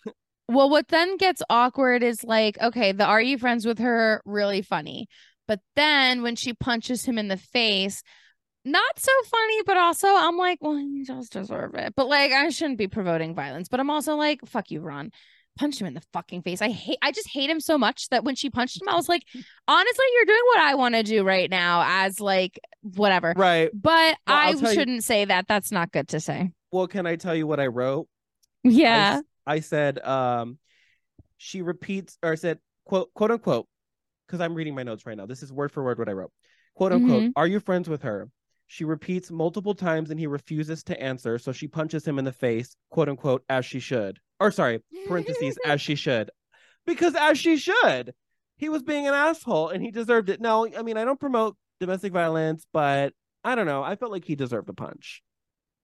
[0.49, 4.21] Well, what then gets awkward is like, okay, the are you friends with her?
[4.27, 5.09] Really funny.
[5.49, 8.03] But then when she punches him in the face,
[8.65, 11.95] not so funny, but also I'm like, well, he does deserve it.
[11.97, 13.69] But like, I shouldn't be promoting violence.
[13.69, 15.11] But I'm also like, fuck you, Ron.
[15.59, 16.63] Punch him in the fucking face.
[16.63, 19.09] I hate I just hate him so much that when she punched him, I was
[19.15, 19.23] like,
[19.69, 23.35] honestly, you're doing what I want to do right now as like whatever.
[23.37, 23.71] Right.
[23.75, 25.47] But Well, I tell you- shouldn't say that.
[25.49, 26.53] That's not good to say.
[26.71, 28.09] Well, can I tell you what I wrote?
[28.65, 29.15] I Yeah.
[29.19, 30.59] s- I, said um
[31.37, 33.67] she repeats or said quote quote unquote
[34.27, 35.27] because I'm reading my notes right now.
[35.27, 36.31] This is word for word what I wrote.
[36.75, 37.33] Quote unquote, Mhm.
[37.37, 38.31] are you friends with her?
[38.69, 42.33] She repeats multiple times and he refuses to answer, so she punches him in the
[42.33, 44.19] face, quote unquote, as she should.
[44.43, 46.31] Or sorry, parentheses, as she should.
[46.87, 48.13] Because as she should.
[48.57, 50.41] He was being an asshole and he deserved it.
[50.41, 53.83] No, I mean I don't promote domestic violence, but I don't know.
[53.83, 55.23] I felt like he deserved a punch.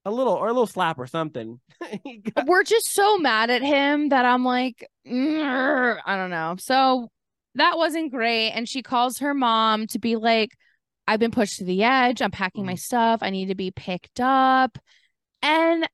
[0.04, 1.60] A little or a little slap or something.
[1.82, 6.54] Got- we're just so mad at him that I'm like, "Mm, I don't know.
[6.58, 7.08] So
[7.56, 8.50] that wasn't great.
[8.50, 10.50] And she calls her mom to be like,
[11.08, 12.22] I've been pushed to the edge.
[12.22, 13.20] I'm packing my stuff.
[13.22, 14.78] I need to be picked up.
[15.42, 15.88] And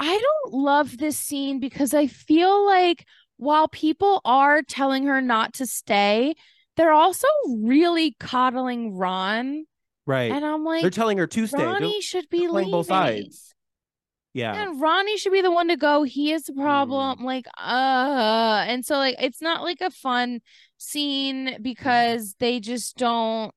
[0.00, 3.04] I don't love this scene because I feel like
[3.36, 6.34] while people are telling her not to stay,
[6.76, 9.66] they're also really coddling Ron
[10.06, 10.32] Right.
[10.32, 11.58] And I'm like, They're telling her to stay.
[11.58, 12.70] They're Ronnie should be playing leaving.
[12.72, 13.54] both sides.
[14.32, 14.54] Yeah.
[14.60, 16.02] And Ronnie should be the one to go.
[16.02, 16.62] He is the Mm.
[16.62, 17.24] problem.
[17.24, 20.40] Like, uh, and so like it's not like a fun
[20.78, 23.52] scene because they just don't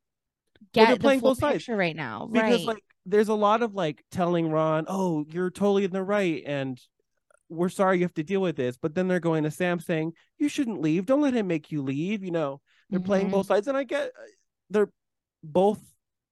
[0.73, 2.27] get they're the full picture right now.
[2.31, 2.75] because right.
[2.75, 6.79] like there's a lot of like telling Ron, "Oh, you're totally in the right and
[7.49, 10.13] we're sorry you have to deal with this." But then they're going to Sam saying,
[10.37, 11.05] "You shouldn't leave.
[11.05, 13.31] Don't let him make you leave." You know, they're playing Mhm.
[13.31, 14.21] both sides and I get uh,
[14.69, 14.89] they're
[15.43, 15.81] both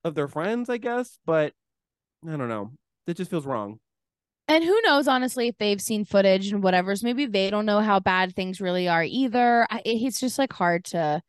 [0.03, 1.53] of their friends, I guess, but
[2.27, 2.71] I don't know.
[3.07, 3.79] It just feels wrong.
[4.47, 7.99] And who knows, honestly, if they've seen footage and whatever's, maybe they don't know how
[7.99, 9.65] bad things really are either.
[9.69, 11.21] I, it's just like hard to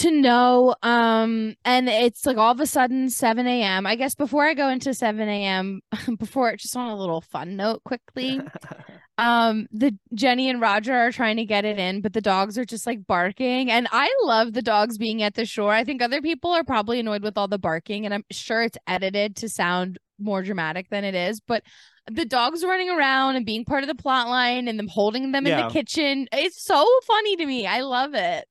[0.00, 0.74] to know.
[0.82, 3.86] Um, and it's like all of a sudden 7 a.m.
[3.86, 5.80] I guess before I go into 7 a.m.,
[6.18, 8.40] before just on a little fun note quickly,
[9.18, 12.64] um, the Jenni and Roger are trying to get it in, but the dogs are
[12.64, 13.70] just like barking.
[13.70, 15.72] And I love the dogs being at the shore.
[15.72, 18.78] I think other people are probably annoyed with all the barking, and I'm sure it's
[18.86, 21.62] edited to sound more dramatic than it is, but
[22.10, 25.46] the dogs running around and being part of the plot line and them holding them
[25.46, 26.26] in the kitchen.
[26.32, 27.66] It's so funny to me.
[27.66, 28.46] I love it.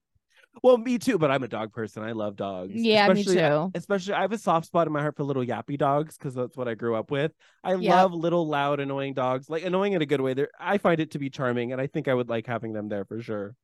[0.64, 2.04] Well, me too, but I'm a dog person.
[2.04, 2.74] I love dogs.
[2.74, 3.74] Yeah, me especially, too.
[3.74, 6.58] Especially, I have a soft spot in my heart for little yappy dogs because that's
[6.58, 7.32] what I grew up with.
[7.64, 7.90] I Yep.
[7.90, 9.50] love little, loud, annoying dogs.
[9.50, 10.34] Like annoying in a good way.
[10.34, 12.90] They're, I find it to be charming, and I think I would like having them
[12.90, 13.56] there for sure.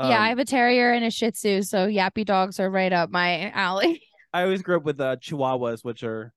[0.00, 2.92] yeah, I Um, have a terrier and a shih tzu, so yappy dogs are right
[2.92, 4.02] up my alley.
[4.32, 6.32] I always grew up with uh, Chihuahuas, which are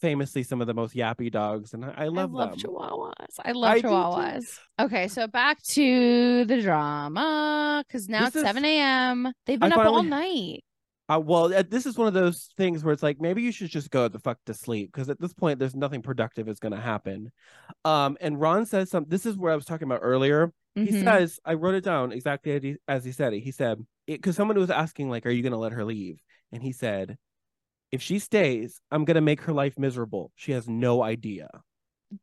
[0.00, 2.58] famously some of the most yappy dogs, and I, I love, I love them.
[2.70, 3.34] chihuahuas.
[3.44, 4.58] I love I chihuahuas.
[4.80, 9.32] Okay, so back to the drama because now This it's is- 7 a.m.
[9.46, 10.64] They've I been up all night.
[11.08, 13.68] Uh, well, uh, this is one of those things where it's like maybe you should
[13.68, 16.72] just go the fuck to sleep because at this point there's nothing productive is going
[16.72, 17.32] to happen.
[17.84, 19.10] Um, and Ron says something.
[19.10, 20.52] This is where I was talking about earlier.
[20.76, 21.02] He Mhm.
[21.02, 23.40] says, I wrote it down exactly as he, as he said it.
[23.40, 26.20] He said, because someone was asking, like, are you going to let her leave?
[26.52, 27.18] And he said,
[27.92, 30.32] if she stays, I'm going to make her life miserable.
[30.36, 31.48] She has no idea.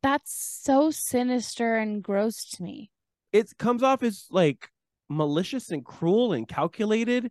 [0.02, 2.90] That's so sinister and gross to me.
[3.32, 4.68] It comes off as like
[5.08, 7.30] malicious and cruel and calculated.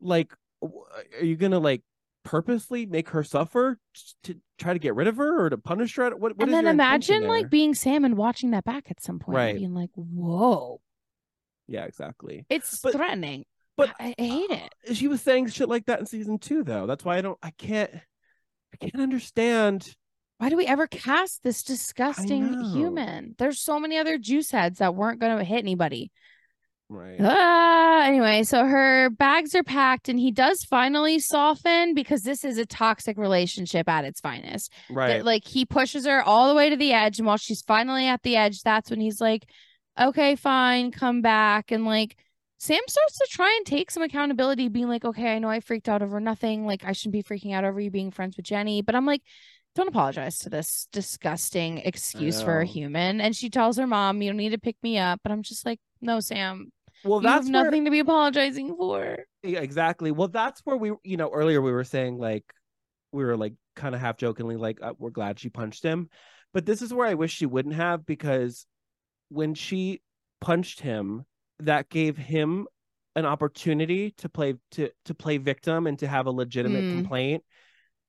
[0.00, 1.82] Like, are you going to like
[2.24, 3.78] purposely make her suffer
[4.24, 6.10] to try to get rid of her or to punish her?
[6.10, 9.36] What, what and then imagine like being Sam and watching that back at some point,
[9.38, 9.56] and Right.
[9.56, 10.80] being like, "Whoa,
[11.66, 12.46] yeah, exactly.
[12.48, 13.44] it's But- threatening."
[13.76, 14.74] But- I, I hate it.
[14.94, 16.86] She was saying shit like that in season two, though.
[16.86, 19.94] That's why I don't, I can't, I can't understand.
[20.38, 23.34] Why do we ever cast this disgusting human?
[23.38, 26.10] There's so many other juice heads that weren't going to hit anybody.
[26.90, 27.16] Right.
[27.18, 32.58] Ah, anyway, so her bags are packed, and he does finally soften because this is
[32.58, 34.70] a toxic relationship at its finest.
[34.88, 35.24] That, Right.
[35.24, 38.22] like he pushes her all the way to the edge, and while she's finally at
[38.22, 39.46] the edge, that's when he's like,
[39.98, 42.16] "Okay, fine, come back." And like
[42.64, 45.86] Sam starts to try and take some accountability, being like, "Okay, I know I freaked
[45.86, 46.64] out over nothing.
[46.64, 49.20] Like I shouldn't be freaking out over you being friends with Jenni." But I'm like,
[49.74, 54.30] "Don't apologize to this disgusting excuse for a human." And she tells her mom, "You
[54.30, 56.72] don't need to pick me up." But I'm just like, "No, Sam,
[57.04, 60.10] well, you have that's where, nothing to be apologizing for." Yeah, exactly.
[60.10, 62.44] Well, that's where we, you know, earlier we were saying like,
[63.12, 66.08] we were like kind of half jokingly like, uh, we're glad she punched him,
[66.54, 68.64] but this is where I wish she wouldn't have because
[69.28, 70.00] when she
[70.40, 71.26] punched him,
[71.60, 72.66] that gave him
[73.16, 76.90] an opportunity to play to to play victim and to have a legitimate Mm.
[76.90, 77.44] complaint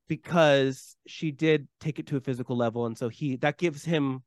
[0.07, 4.23] because she did take it to a physical level, and so he that gives him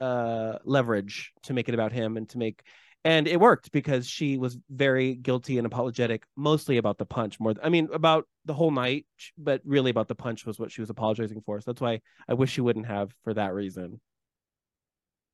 [0.00, 2.62] uh leverage to make it about him and to make
[3.04, 7.54] and it worked because she was very guilty and apologetic mostly about the punch more
[7.64, 10.90] i mean about the whole night but really about the punch was what she was
[10.90, 11.60] apologizing for.
[11.60, 14.00] So that's why i wish she wouldn't have for that reason.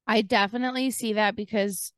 [0.06, 1.92] I definitely see that because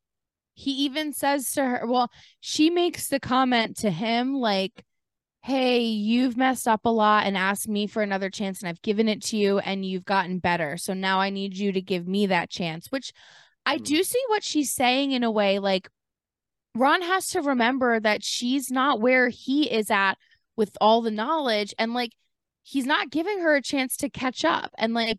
[0.57, 4.85] he even says to her, well, she makes the comment to him like,
[5.43, 9.09] Hey, you've messed up a lot and asked me for another chance, and I've given
[9.09, 10.77] it to you, and you've gotten better.
[10.77, 13.13] So now I need you to give me that chance, which
[13.65, 13.85] I Mm.
[13.85, 15.61] do see what she's saying in a way.
[15.61, 15.89] Like,
[16.75, 20.19] Ron has to remember that she's not where he is at
[20.57, 22.11] with all the knowledge, and like,
[22.65, 24.73] he's not giving her a chance to catch up.
[24.79, 25.19] And like,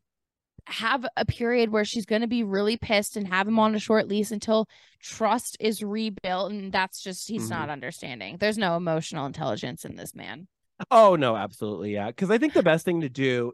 [0.69, 3.79] have a period where she's going to be really pissed and have him on a
[3.79, 4.67] short lease until
[5.01, 7.51] trust is rebuilt and that's just he's Mhm.
[7.51, 8.37] not understanding.
[8.37, 10.47] There's no emotional intelligence in this man.
[10.91, 12.07] Oh no absolutely yeah.
[12.07, 13.53] Because i think the best thing to do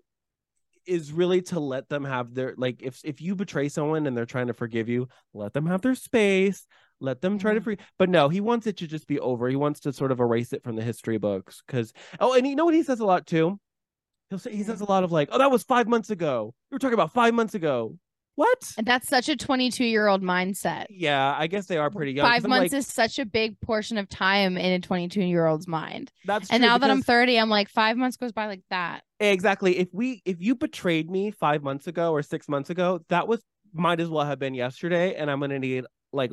[0.86, 4.26] is really to let them have their like if if you betray someone and they're
[4.26, 6.68] trying to forgive you let them have their space
[7.00, 7.64] let them try to Mhm.
[7.64, 9.48] free but no he wants it to just be over.
[9.48, 12.56] He wants to sort of erase it from the history books because oh and you
[12.56, 13.60] know what he says a lot too
[14.34, 16.76] he'll say he says a lot of like oh that was five months ago we
[16.76, 17.96] were talking about five months ago
[18.36, 18.74] What?
[18.80, 20.86] And that's such a 22 year old mindset.
[20.90, 22.26] Yeah, I guess they are pretty young.
[22.26, 25.68] Five months like, is such a big portion of time in a 22 year old's
[25.68, 26.12] mind.
[26.26, 29.04] that's And now that I'm 30, I'm like, five months goes by like that.
[29.20, 33.28] exactly if we if you betrayed me five months ago or six months ago, that
[33.28, 33.40] was
[33.72, 36.32] might as well have been yesterday, and I'm gonna need like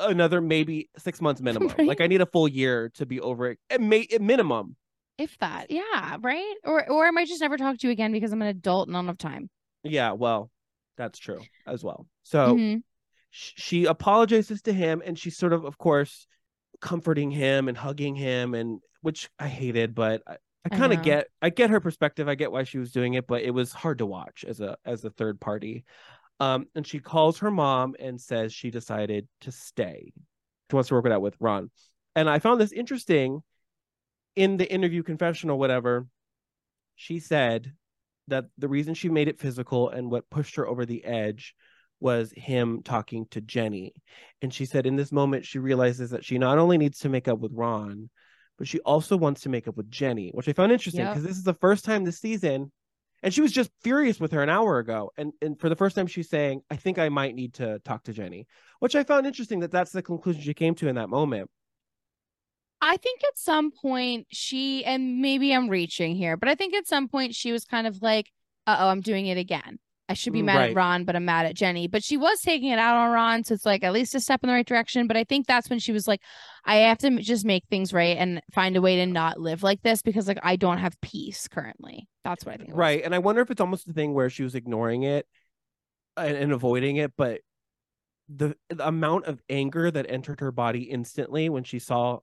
[0.00, 1.72] another maybe six months minimum.
[1.78, 1.86] Right.
[1.86, 3.58] Like I need a full year to be over it.
[3.70, 4.76] At, may, at minimum.
[5.20, 5.70] If that.
[5.70, 6.16] Yeah.
[6.20, 6.54] Right.
[6.64, 8.96] Or, or I might just never talk to you again because I'm an adult and
[8.96, 9.50] I don't have time.
[9.82, 10.50] Yeah, well,
[10.96, 12.06] that's true as well.
[12.22, 12.82] So Mhm.
[13.30, 16.26] sh- she apologizes to him and she's sort of of course
[16.80, 21.02] comforting him and hugging him and which i hated but i, I I kind of
[21.02, 23.70] get i get her perspective i get why she was doing it but it was
[23.72, 25.84] hard to watch as a as a third party
[26.38, 30.12] um and she calls her mom and says she decided to stay
[30.70, 31.70] she wants to work it out with ron
[32.16, 33.42] and i found this interesting
[34.36, 36.06] in the interview confessional whatever
[36.94, 37.72] she said
[38.28, 41.54] that the reason she made it physical and what pushed her over the edge
[41.98, 43.92] was him talking to Jenni.
[44.40, 47.28] And she said in this moment, she realizes that she not only needs to make
[47.28, 48.10] up with Ron,
[48.58, 51.14] but she also wants to make up with Jenni, which I found interesting Yep.
[51.14, 52.70] because this is the first time this season.
[53.22, 55.10] And she was just furious with her an hour ago.
[55.18, 58.04] And, and for the first time, she's saying, I think I might need to talk
[58.04, 58.46] to Jenni,
[58.78, 61.50] which I found interesting that that's the conclusion she came to in that moment.
[62.82, 66.86] I think at some point she, and maybe I'm reaching here, but I think at
[66.86, 68.30] some point she was kind of like,
[68.66, 69.78] uh oh, I'm doing it again.
[70.08, 70.70] I should be Mm, mad right.
[70.70, 71.88] at Ron, but I'm mad at Jenni.
[71.88, 73.44] But she was taking it out on Ron.
[73.44, 75.06] So it's like at least a step in the right direction.
[75.06, 76.20] But I think that's when she was like,
[76.64, 79.82] I have to just make things right and find a way to not live like
[79.82, 82.08] this because like I don't have peace currently.
[82.24, 82.70] That's what I think.
[82.74, 83.02] Right.
[83.04, 85.26] And I wonder if it's almost the thing where she was ignoring it
[86.16, 87.40] and, and avoiding it, but
[88.28, 92.18] the, the amount of anger that entered her body instantly when she saw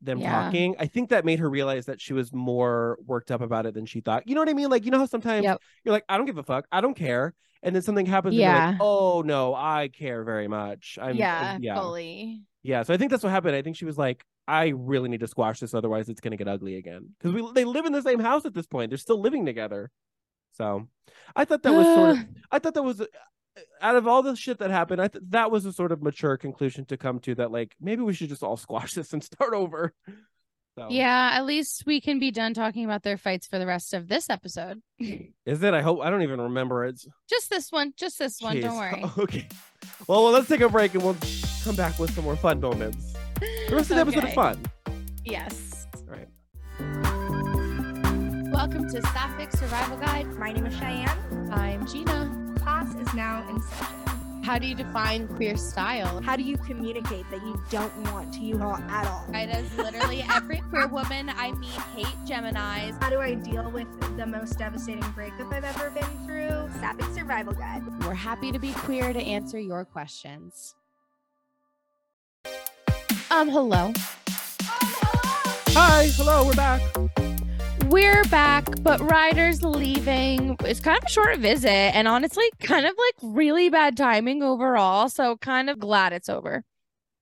[0.00, 0.44] them Yeah.
[0.44, 3.74] talking, I think that made her realize that she was more worked up about it
[3.74, 4.26] than she thought.
[4.28, 4.70] You know what I mean?
[4.70, 5.60] Like, you know how sometimes Yep.
[5.84, 7.34] you're like, I don't give a fuck, I don't care.
[7.62, 8.70] And then something happens and you're Yeah.
[8.70, 10.98] like, oh no, I care very much.
[11.02, 11.74] I'm yeah, yeah.
[11.74, 12.42] fully.
[12.62, 12.84] Yeah.
[12.84, 13.56] So I think that's what happened.
[13.56, 16.46] I think she was like, I really need to squash this, otherwise it's gonna get
[16.48, 17.10] ugly again.
[17.18, 18.90] Because we they live in the same house at this point.
[18.90, 19.90] They're still living together.
[20.52, 20.88] So
[21.36, 22.18] I thought that was sort of
[22.52, 23.06] I thought that was uh,
[23.80, 26.36] out of all the shit that happened, I th- that was a sort of mature
[26.36, 29.54] conclusion to come to that like maybe we should just all squash this and start
[29.54, 29.92] over.
[30.76, 33.94] So Yeah, at least we can be done talking about their fights for the rest
[33.94, 34.80] of this episode.
[35.00, 35.74] is it?
[35.74, 37.00] I hope I don't even remember it.
[37.28, 38.60] just this one, just this one.
[38.60, 39.04] Don't worry.
[39.18, 39.48] Okay.
[40.06, 41.16] Well, well, let's take a break and we'll
[41.64, 43.12] come back with some more fun moments.
[43.40, 44.28] The rest of the episode Okay.
[44.28, 44.64] is fun.
[45.24, 45.86] Yes.
[45.96, 46.28] All right.
[48.52, 50.26] Welcome to Sapphic Survival Guide.
[50.38, 51.50] My name is Cheyenne.
[51.52, 52.37] I'm Gina.
[52.68, 54.42] Class is now in session.
[54.44, 56.20] How do you define queer style?
[56.20, 59.24] How do you communicate that you don't want to U-Haul at all?
[59.30, 63.02] Right, as literally every queer woman I meet hate Geminis.
[63.02, 63.88] How do I deal with
[64.18, 66.68] the most devastating breakup I've ever been through?
[66.78, 67.84] Sapphic Survival Guide.
[68.04, 70.74] We're happy to be queer to answer your questions.
[73.30, 73.94] Um, hello.
[75.70, 76.82] Hi, hello, we're back.
[77.86, 80.56] We're back, but Ryder's leaving.
[80.60, 85.08] It's kind of a short visit, and honestly, kind of like really bad timing overall.
[85.08, 86.64] So, kind of glad it's over.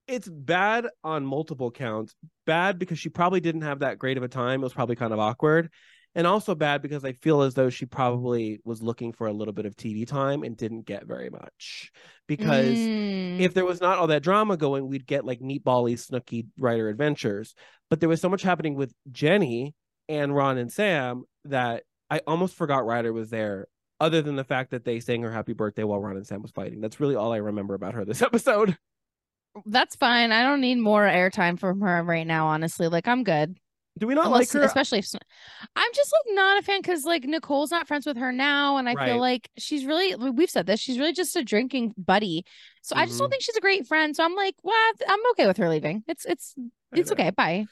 [0.09, 2.15] It's bad on multiple counts.
[2.47, 4.61] Bad because she probably didn't have that great of a time.
[4.61, 5.71] It was probably kind of awkward.
[6.15, 9.53] And also bad because I feel as though she probably was looking for a little
[9.53, 11.91] bit of TV time and didn't get very much.
[12.27, 13.41] Because Mm.
[13.41, 17.55] if there was not all that drama going, we'd get like Meatbally, Snooki, Ryder Adventures.
[17.91, 19.75] But there was so much happening with Jenni
[20.09, 23.69] and Ron and Sam that I almost forgot Ryder was there,
[24.01, 26.51] other than the fact that they sang her happy birthday while Ron and Sam was
[26.53, 26.81] fighting.
[26.81, 28.77] That's really all I remember about her this episode.
[29.65, 30.33] that's fine.
[30.33, 32.49] I don't need more airtime from her right now.
[32.49, 33.59] Honestly, like I'm good.
[33.99, 34.67] Do we not Unless, like her?
[34.67, 35.07] especially if
[35.75, 38.89] I'm just like not a fan because like Nicole's not friends with her now, and
[38.89, 39.09] I Right.
[39.09, 42.45] feel like she's really we've said this she's really just a drinking buddy.
[42.83, 43.31] So I just don't Mhm.
[43.31, 44.15] think she's a great friend.
[44.15, 46.05] So I'm like, well, I'm okay with her leaving.
[46.07, 46.55] It's it's
[46.95, 47.31] it's okay.
[47.31, 47.69] Bye.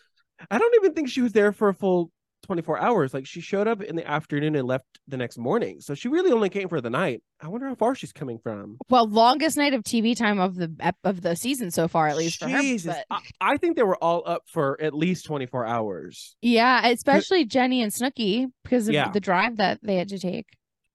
[0.51, 2.11] I don't even think she was there for a full
[2.45, 3.13] 24 hours.
[3.15, 5.81] Like she showed up in the afternoon and left the next morning.
[5.81, 7.23] So she really only came for the night.
[7.41, 8.79] I wonder how far she's coming from.
[8.89, 12.39] Well, longest night of TV time of the of the season so far, at least
[12.41, 12.61] for her.
[12.61, 12.95] Jesus.
[13.11, 16.37] But I, I think they were all up for at least 24 hours.
[16.43, 19.11] yeah, especially Jenni and Snooki because of Yeah.
[19.11, 20.47] the drive that they had to take.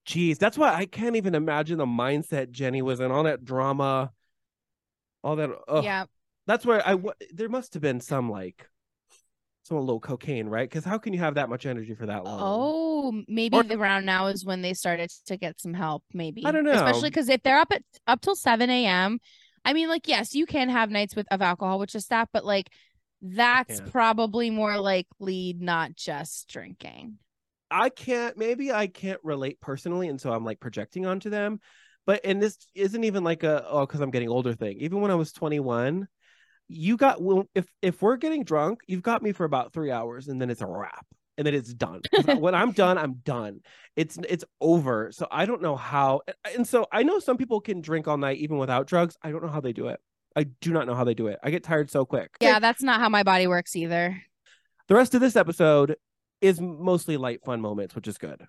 [0.08, 4.12] Jeez, that's why I can't even imagine the mindset Jenni was in, all that drama,
[5.24, 5.52] all that.
[5.68, 5.84] ugh.
[5.84, 6.06] Yeah.
[6.48, 8.68] That's where I, w- there must have been some like,
[9.70, 10.70] some a little cocaine, right?
[10.70, 12.40] Because how can you have that much energy for that long?
[12.42, 16.04] Oh, maybe Or- the around now is when they started to get some help.
[16.14, 16.72] Maybe I don't know.
[16.72, 19.20] especially because if they're up at up till seven a.m.
[19.64, 22.46] I mean, like yes, you can have nights with of alcohol, which is that, but
[22.46, 22.70] like
[23.22, 27.18] that's probably more likely not just drinking.
[27.72, 31.60] I can't maybe I can't relate personally and so I'm like projecting onto them
[32.06, 34.78] But and this isn't even like a oh because I'm getting older thing.
[34.80, 36.08] Even when I was 21,
[36.70, 40.28] you got well, if if we're getting drunk, you've got me for about three hours,
[40.28, 41.06] and then it's a wrap,
[41.38, 42.02] and then it's done.
[42.38, 43.62] when I'm done, I'm done.
[43.96, 45.12] It's it's over.
[45.12, 46.22] So I don't know how.
[46.56, 49.18] And so I know some people can drink all night even without drugs.
[49.22, 50.00] I don't know how they do it.
[50.36, 51.40] I do not know how they do it.
[51.44, 52.30] I get tired so quick.
[52.40, 54.22] Yeah, that's not how my body works either.
[54.88, 55.98] The rest of this episode
[56.40, 58.44] is mostly light fun moments, which is good.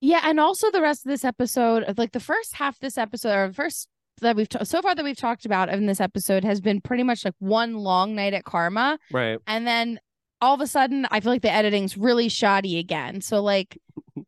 [0.00, 2.98] Yeah, and also the rest of this episode, of, like the first half of this
[2.98, 3.88] episode, or the first
[4.20, 7.02] that we've ta- so far that we've talked about in this episode has been pretty
[7.02, 9.38] much like one long night at Karma, Right.
[9.46, 10.00] and then
[10.40, 13.20] all of a sudden, I feel like the editing's really shoddy again.
[13.20, 13.78] So like.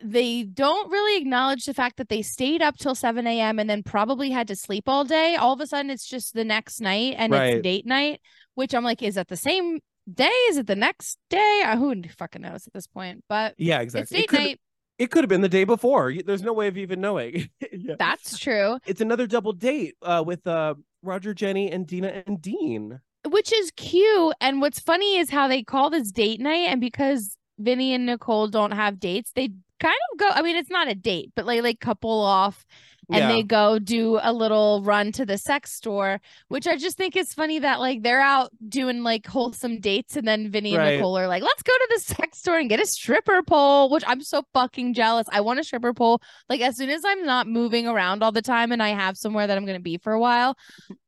[0.00, 3.58] They don't really acknowledge the fact that they stayed up till 7 a.m.
[3.58, 5.34] and then probably had to sleep all day.
[5.34, 7.54] All of a sudden, it's just the next night and Right.
[7.56, 8.20] it's date night,
[8.54, 9.80] which I'm like, is that the same
[10.12, 10.30] day?
[10.48, 11.62] Is it the next day?
[11.66, 13.24] Uh, Who fucking knows at this point?
[13.28, 14.18] But Yeah, it's exactly.
[14.18, 14.60] It date could, night.
[14.98, 16.12] It could have been the day before.
[16.24, 17.48] There's no way of even knowing.
[17.72, 17.94] yeah.
[17.98, 18.78] That's true.
[18.86, 23.00] It's another double date uh, with uh, Roger, Jenni, and Deena and Dean.
[23.28, 24.34] which is cute.
[24.40, 28.48] And what's funny is how they call this date night, and because Vinny and Nicole
[28.48, 30.28] don't have dates, they kind of go.
[30.30, 32.66] I mean, it's not a date, but like, like couple off
[33.10, 33.28] and yeah.
[33.28, 37.32] they go do a little run to the sex store, which I just think is
[37.32, 40.96] funny that like they're out doing like wholesome dates, and then Vinny and Right.
[40.96, 44.04] Nicole are like, "Let's go to the sex store and get a stripper pole," which
[44.06, 45.26] I'm so fucking jealous.
[45.32, 46.20] I want a stripper pole.
[46.48, 49.46] Like as soon as I'm not moving around all the time and I have somewhere
[49.46, 50.56] that I'm going to be for a while,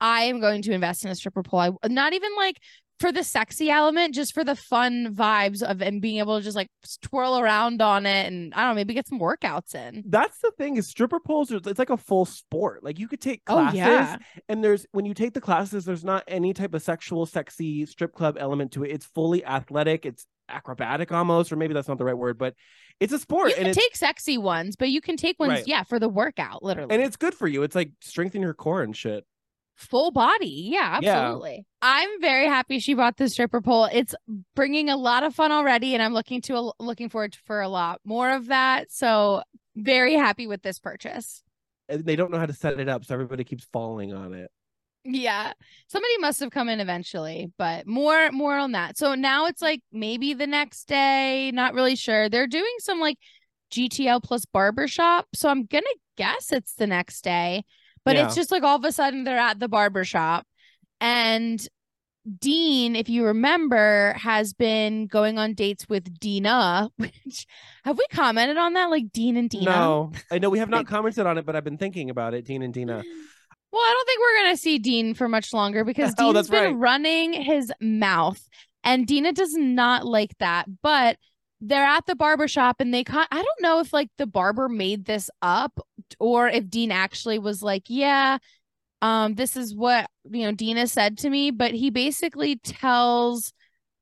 [0.00, 1.78] I am going to invest in a stripper pole.
[1.82, 2.60] I not even like
[3.00, 6.54] for the sexy element, just for the fun vibes of and being able to just
[6.56, 6.68] like
[7.02, 10.04] twirl around on it and I don't know, maybe get some workouts in.
[10.06, 11.50] That's the thing is stripper poles.
[11.50, 12.84] are- It's like a full sport.
[12.84, 14.16] Like you could take Oh, classes, yeah.
[14.48, 18.12] and there's when you take the classes, there's not any type of sexual, sexy strip
[18.14, 18.90] club element to it.
[18.92, 20.04] It's fully athletic.
[20.06, 22.54] It's acrobatic almost, or maybe that's not the right word, but
[22.98, 25.66] it's a sport, You can take sexy ones, but you can take ones, Right.
[25.66, 26.92] yeah, for the workout, literally.
[26.92, 27.62] and it's good for you.
[27.62, 29.24] It's like strengthen your core and shit.
[29.80, 30.68] Full body.
[30.72, 31.18] Yeah, Yeah.
[31.18, 31.66] absolutely.
[31.82, 33.88] I'm very happy she bought the stripper pole.
[33.92, 34.14] It's
[34.54, 37.68] bringing a lot of fun already, and I'm looking to a, looking forward for a
[37.68, 38.92] lot more of that.
[38.92, 39.42] So
[39.76, 41.42] very happy with this purchase.
[41.88, 44.50] And they don't know how to set it up, so everybody keeps falling on it.
[45.04, 45.52] Yeah.
[45.88, 48.98] Somebody must have come in eventually, but more more on that.
[48.98, 52.28] So now it's like maybe the next day, not really sure.
[52.28, 53.16] They're doing some like
[53.72, 55.26] GTL plus barbershop.
[55.34, 55.86] So I'm gonna
[56.18, 57.64] guess it's the next day.
[58.10, 58.26] But Yeah.
[58.26, 60.44] it's just like all of a sudden they're at the barbershop
[61.00, 61.64] and
[62.38, 67.46] Dean, if you remember, has been going on dates with Deena, which
[67.84, 68.90] have we commented on that?
[68.90, 69.70] Like Dean and Deena?
[69.70, 72.44] No, I know we have not commented on it, but I've been thinking about it,
[72.44, 73.02] Dean and Deena.
[73.72, 76.64] Well, I don't think we're gonna see Dean for much longer because Oh, Dean's been
[76.64, 76.76] right.
[76.76, 78.40] running his mouth,
[78.84, 80.66] and Deena does not like that.
[80.82, 81.16] But
[81.60, 84.68] they're at the barber shop, and they con- I don't know if like the barber
[84.68, 85.78] made this up
[86.18, 88.38] or if Dean actually was like, yeah,
[89.02, 91.50] um, this is what you know Deena said to me.
[91.50, 93.52] But he basically tells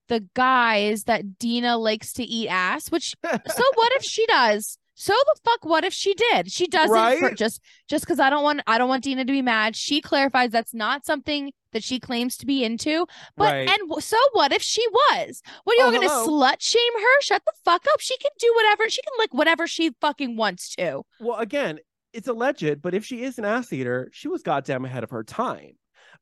[0.08, 4.78] the guys that Deena likes to eat ass, which so what if she does?
[5.00, 6.50] So the fuck what if she did?
[6.50, 9.42] She doesn't for just just because I don't want I don't want Deena to be
[9.42, 9.76] mad.
[9.76, 13.06] She clarifies that's not something that she claims to be into.
[13.36, 13.68] But Right.
[13.70, 15.40] and so what if she was?
[15.62, 16.26] What are you Oh, gonna hello.
[16.42, 17.20] slut shame her?
[17.22, 18.00] Shut the fuck up.
[18.00, 21.02] She can do whatever she can lick whatever she fucking wants to.
[21.20, 21.78] Well, again,
[22.12, 25.22] it's alleged, but if she is an ass eater, she was goddamn ahead of her
[25.22, 25.72] time.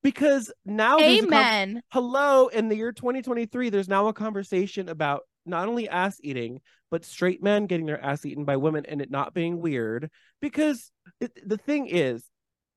[0.02, 1.82] Because now there's a con- Amen.
[1.92, 6.60] hello, in the year 2023, there's now a conversation about not only ass eating,
[6.90, 10.10] but straight men getting their ass eaten by women and it not being weird.
[10.40, 12.24] Because it, the thing is,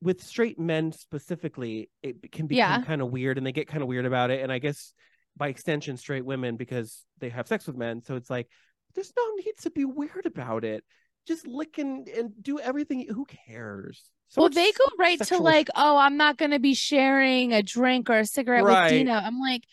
[0.01, 2.85] with straight men specifically, it can become Yeah.
[2.85, 4.41] kind of weird and they get kind of weird about it.
[4.41, 4.93] And I guess
[5.35, 8.01] by extension, straight women because they have sex with men.
[8.01, 8.47] So it's like,
[8.95, 10.83] there's no need to be weird about it.
[11.27, 13.07] Just lick and, and do everything.
[13.13, 14.09] Who cares?
[14.29, 18.09] So well, they go right to like, oh, I'm not gonna be sharing a drink
[18.09, 18.83] or a cigarette Right.
[18.83, 19.21] with Deena.
[19.23, 19.63] I'm like,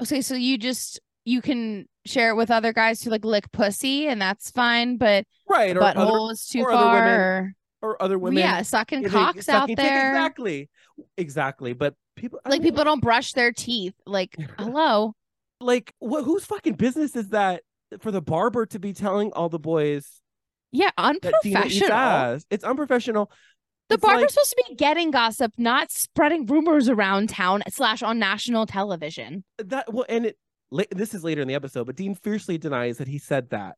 [0.00, 4.06] okay, so you just you can share it with other guys who like lick pussy,
[4.08, 6.94] and that's fine, but right or other, butthole is too or other far.
[6.94, 8.38] women or- or other women.
[8.38, 10.08] yeah, sucking Yeah, cocks out there.
[10.10, 10.70] Exactly.
[11.18, 11.72] Exactly.
[11.74, 13.94] But people Like don't know, people don't brush their teeth.
[14.06, 15.14] Like, hello.
[15.60, 17.62] like what whose fucking business is that
[18.00, 20.20] for the barber to be telling all the boys
[20.72, 22.40] Yeah, that Deena eats unprofessional.
[22.50, 23.30] It's unprofessional.
[23.90, 28.02] The It's barber's like- supposed to be getting gossip, not spreading rumors around town slash
[28.02, 29.44] on national television.
[29.58, 30.38] that well and it
[30.90, 33.76] this is later in the episode, but Dean fiercely denies that he said that.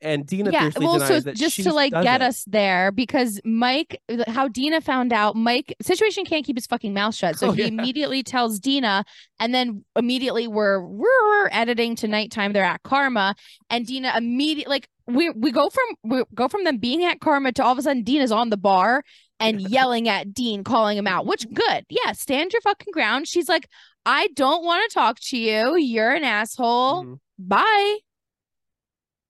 [0.00, 2.24] And Deena yeah, fiercely well, denies so that just to like get it.
[2.24, 7.14] us there, because Mike, how Deena found out, Mike situation can't keep his fucking mouth
[7.14, 7.68] shut, so Oh, he yeah.
[7.68, 9.04] immediately tells Deena,
[9.38, 12.52] and then immediately we're we're editing to nighttime.
[12.52, 13.36] They're at Karma,
[13.70, 17.52] and Deena immediately like we we go from we go from them being at Karma
[17.52, 19.04] to all of a sudden Dean is on the bar
[19.38, 21.26] and yelling at Dean, calling him out.
[21.26, 23.28] Which good, yeah, stand your fucking ground.
[23.28, 23.68] She's like,
[24.04, 25.76] I don't want to talk to you.
[25.76, 27.04] You're an asshole.
[27.04, 27.18] Mhm.
[27.38, 27.98] Bye.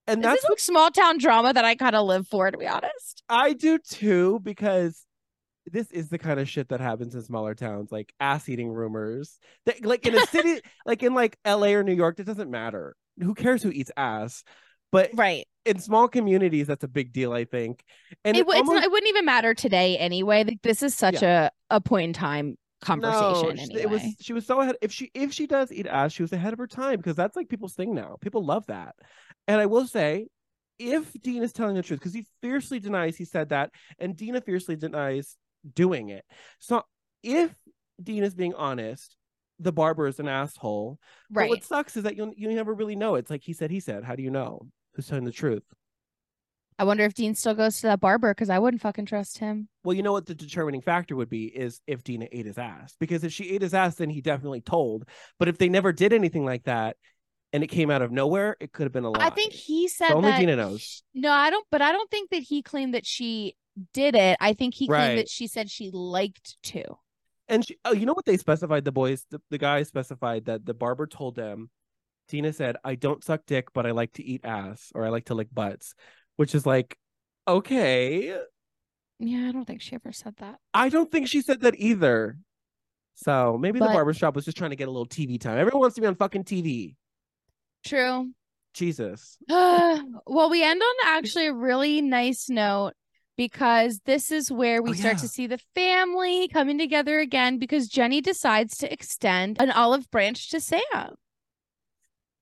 [0.07, 2.59] And This that's is like small town drama that I kind of live for, to
[2.59, 3.23] be honest.
[3.29, 5.05] I do too, because
[5.67, 9.39] this is the kind of shit that happens in smaller towns, like ass eating rumors.
[9.67, 12.97] That, like in a city, like in like LA or New York, it doesn't matter.
[13.23, 14.43] Who cares who eats ass?
[14.91, 15.47] But Right.
[15.65, 17.83] in small communities, that's a big deal, I think.
[18.25, 20.43] And it, it it's almost- not, it wouldn't even matter today anyway.
[20.45, 23.49] Like, this is such a a point in time conversation.
[23.49, 23.83] No, she- anyway.
[23.83, 24.77] It was she was so ahead.
[24.83, 27.37] If she if she does eat ass, she was ahead of her time because that's
[27.37, 28.17] like people's thing now.
[28.21, 28.95] People love that.
[29.49, 30.27] And I will say,
[30.79, 34.41] if Dean is telling the truth, because he fiercely denies he said that, and Deena
[34.41, 35.37] fiercely denies
[35.75, 36.25] doing it.
[36.59, 36.83] So
[37.23, 37.55] if
[38.03, 39.17] Dean is being honest,
[39.59, 40.99] the barber is an asshole.
[41.31, 41.49] But right.
[41.49, 43.15] what sucks is that you you never really know.
[43.15, 44.05] It's like he said, he said.
[44.05, 45.65] How do you know who's telling the truth?
[46.79, 49.69] I wonder if Dean still goes to that barber because I wouldn't fucking trust him.
[49.85, 52.97] Well, you know what the determining factor would be is if Deena ate his ass.
[52.99, 55.05] Because if she ate his ass, then he definitely told.
[55.39, 56.97] But if they never did anything like that
[57.53, 59.27] and it came out of nowhere, it could have been a lie.
[59.27, 61.03] I think he said only that Deena knows.
[61.15, 61.67] No, I don't.
[61.71, 63.55] But I don't think that he claimed that she
[63.93, 64.37] did it.
[64.41, 65.15] I think he claimed Right.
[65.17, 66.85] that she said she liked to.
[67.49, 68.85] and she, oh, you know what they specified?
[68.85, 71.71] The boys, the, the guys specified that the barber told them.
[72.29, 75.27] Deena said, "I don't suck dick, but I like to eat ass, or I like
[75.27, 75.95] to lick butts,"
[76.37, 76.97] which is like,
[77.47, 78.37] okay.
[79.19, 80.59] Yeah, I don't think she ever said that.
[80.75, 82.37] I don't think she said that either.
[83.15, 85.59] So maybe the But- barber shop was just trying to get a little TV time.
[85.59, 86.97] Everyone wants to be on fucking TV.
[87.85, 88.33] True.
[88.75, 89.37] Jesus.
[89.49, 92.93] well, we end on actually a really nice note
[93.37, 95.21] because this is where we Oh, start yeah.
[95.23, 100.51] to see the family coming together again because Jenni decides to extend an olive branch
[100.51, 101.17] to Sam.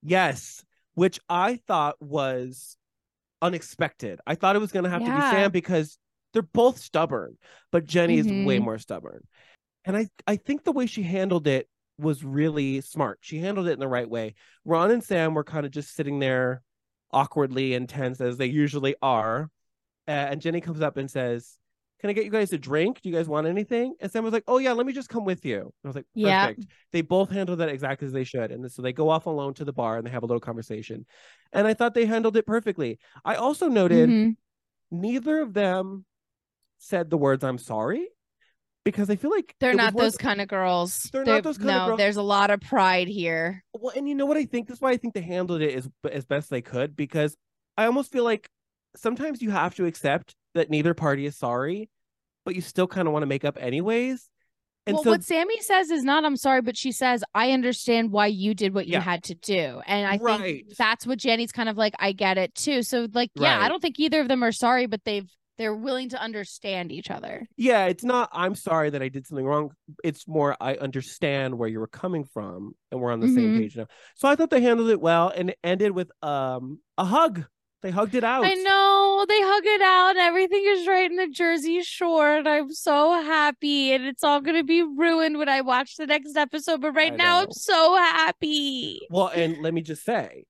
[0.03, 0.65] Yes,
[0.95, 2.77] which I thought was
[3.43, 4.21] unexpected.
[4.27, 5.99] I thought it was going to have to be Sam because
[6.33, 7.37] they're both stubborn,
[7.73, 8.63] but Jenni is way Mhm.
[8.63, 9.27] more stubborn.
[9.85, 11.69] And I I think the way she handled it
[11.99, 13.19] was really smart.
[13.21, 14.35] She handled it in the right way.
[14.65, 16.63] Ron and Sam were kind of just sitting there
[17.11, 19.51] awkwardly and tense as they usually are.
[20.07, 21.57] Uh, and Jenni comes up and says,
[22.01, 23.01] "Can I get you guys a drink?
[23.03, 25.25] Do you guys want anything?" And Sam was like, "Oh yeah, let me just come
[25.25, 26.47] with you." And I was like, Yeah.
[26.47, 29.55] "Perfect." They both handled that exactly as they should, and so they go off alone
[29.55, 31.07] to the bar and they have a little conversation.
[31.53, 32.99] And I thought they handled it perfectly.
[33.25, 34.37] I also noted Mhm.
[34.91, 36.05] neither of them
[36.79, 38.09] said the words "I'm sorry"
[38.85, 41.11] because I feel like They're not of those kind of girls.
[41.13, 41.99] They're not those kind of no, girls.
[41.99, 43.63] there's a lot of pride here.
[43.75, 44.69] Well, and you know what I think?
[44.69, 47.37] That's why I think they handled it as as best they could because
[47.77, 48.49] I almost feel like
[48.97, 51.89] sometimes you have to accept that neither party is sorry,
[52.45, 54.29] but you still kind of want to make up anyways.
[54.87, 58.11] And well, so what Sammi says is not I'm sorry, but she says I understand
[58.11, 59.01] why you did what you Yeah.
[59.01, 59.81] had to do.
[59.87, 60.65] And I Right.
[60.65, 62.83] think that's what Jenni's kind of like I get it too.
[62.83, 65.29] So like yeah, I don't think either of them are sorry, but they've
[65.59, 67.47] they're willing to understand each other.
[67.59, 69.73] yeah, it's not I'm sorry that I did something wrong.
[70.03, 73.57] It's more I understand where you were coming from and we're on the same Mhm.
[73.59, 73.87] page now.
[74.17, 77.45] So I thought they handled it well and it ended with um a hug.
[77.83, 78.45] They hugged it out.
[78.45, 82.49] I know they hug it out and everything is right in the Jersey Shore and
[82.49, 86.83] I'm so happy and it's all gonna be ruined when I watch the next episode.
[86.83, 87.45] But right I now know.
[87.45, 89.01] I'm so happy.
[89.11, 90.45] Well, and let me just say,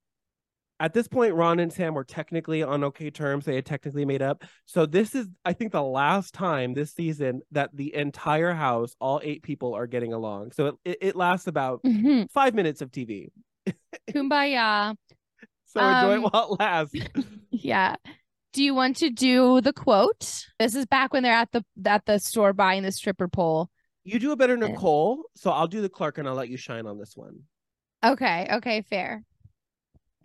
[0.81, 3.45] at this point, Ron and Sam were technically on okay terms.
[3.45, 4.45] They had technically made up.
[4.65, 9.21] So this is, I think, the last time this season that the entire house, all
[9.23, 10.53] eight people, are getting along.
[10.53, 12.31] So it, it, lasts about Mhm.
[12.31, 13.29] five minutes of TV.
[14.11, 14.97] Kumbaya.
[15.73, 16.95] So enjoy Um, it while it lasts.
[17.53, 17.97] Yeah.
[18.53, 20.45] Do you want to do the quote?
[20.59, 23.71] This is back when they're at the at the store buying the stripper pole.
[24.03, 26.87] You do a better Nicole, so I'll do the Clark and I'll let you shine
[26.87, 27.41] on this one.
[28.05, 29.23] Okay, okay, fair.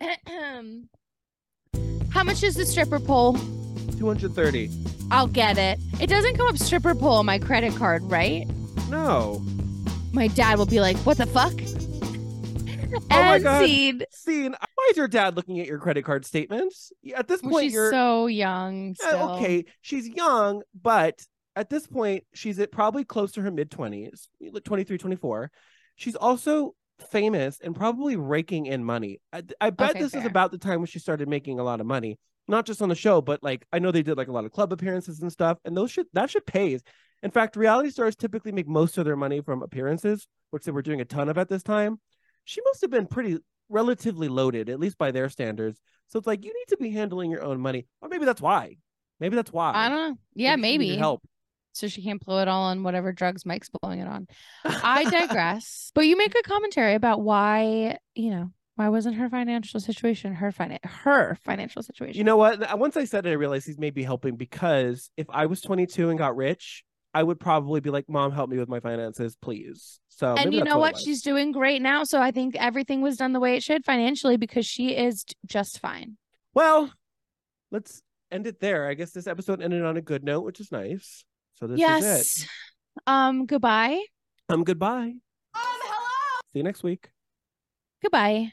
[2.10, 3.34] How much is the stripper pole?
[3.98, 4.70] 230.
[5.10, 5.78] I'll get it.
[6.00, 8.46] It doesn't come up stripper pole on my credit card, right?
[8.88, 9.44] No.
[10.12, 11.52] My dad will be like, "What the fuck?"
[13.10, 13.64] Oh my God.
[13.66, 14.02] scene.
[14.10, 14.52] Scene.
[14.52, 16.92] Why is your dad looking at your credit card statements?
[17.14, 18.94] At this Well, point, she's you're so young.
[19.04, 21.20] Uh, yeah, okay, she's young, but
[21.54, 24.28] at this point, she's at probably close to her mid 20s,
[24.64, 25.50] 23, 24.
[25.96, 26.74] She's also
[27.10, 29.20] famous and probably raking in money.
[29.32, 31.80] I, I bet Okay, this is about the time when she started making a lot
[31.80, 32.18] of money,
[32.48, 34.52] not just on the show, but like I know they did like a lot of
[34.52, 36.82] club appearances and stuff, and those should that should pays.
[37.22, 40.82] In fact, reality stars typically make most of their money from appearances, which they were
[40.82, 41.98] doing a ton of at this time.
[42.46, 43.38] She must have been pretty
[43.68, 45.78] relatively loaded, at least by their standards.
[46.08, 48.76] So it's like you need to be handling your own money, or maybe that's why.
[49.20, 49.72] Maybe that's why.
[49.74, 50.18] I don't know.
[50.34, 50.96] Yeah, she maybe.
[50.96, 51.22] help.
[51.72, 54.26] So she can't blow it all on whatever drugs Mike's blowing it on.
[54.64, 55.90] I digress.
[55.94, 60.52] but you make a commentary about why, you know, Why wasn't her financial situation her
[60.52, 62.16] finan- her financial situation?
[62.16, 62.78] You know what?
[62.78, 66.18] Once I said it, I realized he's maybe helping because if I was 22 and
[66.18, 66.84] got rich,
[67.16, 70.62] I would probably be like, "Mom, help me with my finances, please." So and you
[70.62, 70.98] know it what?
[70.98, 72.04] She's doing great now.
[72.04, 75.80] So I think everything was done the way it should financially because she is just
[75.80, 76.18] fine.
[76.52, 76.92] Well,
[77.70, 78.86] let's end it there.
[78.86, 81.24] I guess this episode ended on a good note, which is nice.
[81.54, 82.48] So this is it.
[83.06, 83.46] Um.
[83.46, 83.98] Goodbye.
[84.50, 85.14] Um, goodbye.
[85.14, 85.14] Um,
[85.54, 86.40] hello.
[86.52, 87.08] See you next week.
[88.02, 88.52] Goodbye.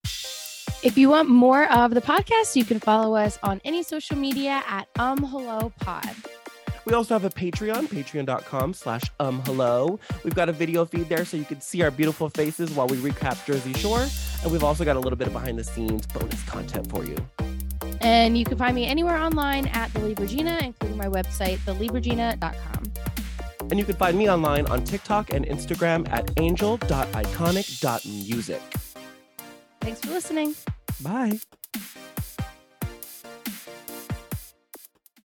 [0.84, 4.64] If you want more of the podcast, you can follow us on any social media
[4.68, 6.16] at um hello pod.
[6.86, 10.00] We also have a Patreon, patreon.com slash um hello.
[10.24, 12.98] We've got a video feed there so you can see our beautiful faces while we
[12.98, 14.06] recap Jersey Shore.
[14.44, 17.16] And we've also got a little bit of behind the scenes bonus content for you.
[18.02, 22.84] And you can find me anywhere online at the Libragina, including my website, thelibragina.com.
[23.70, 28.62] And you can find me online on TikTok and Instagram at angel.iconic.music.
[29.80, 30.56] Thanks for listening.
[31.02, 31.40] Bye.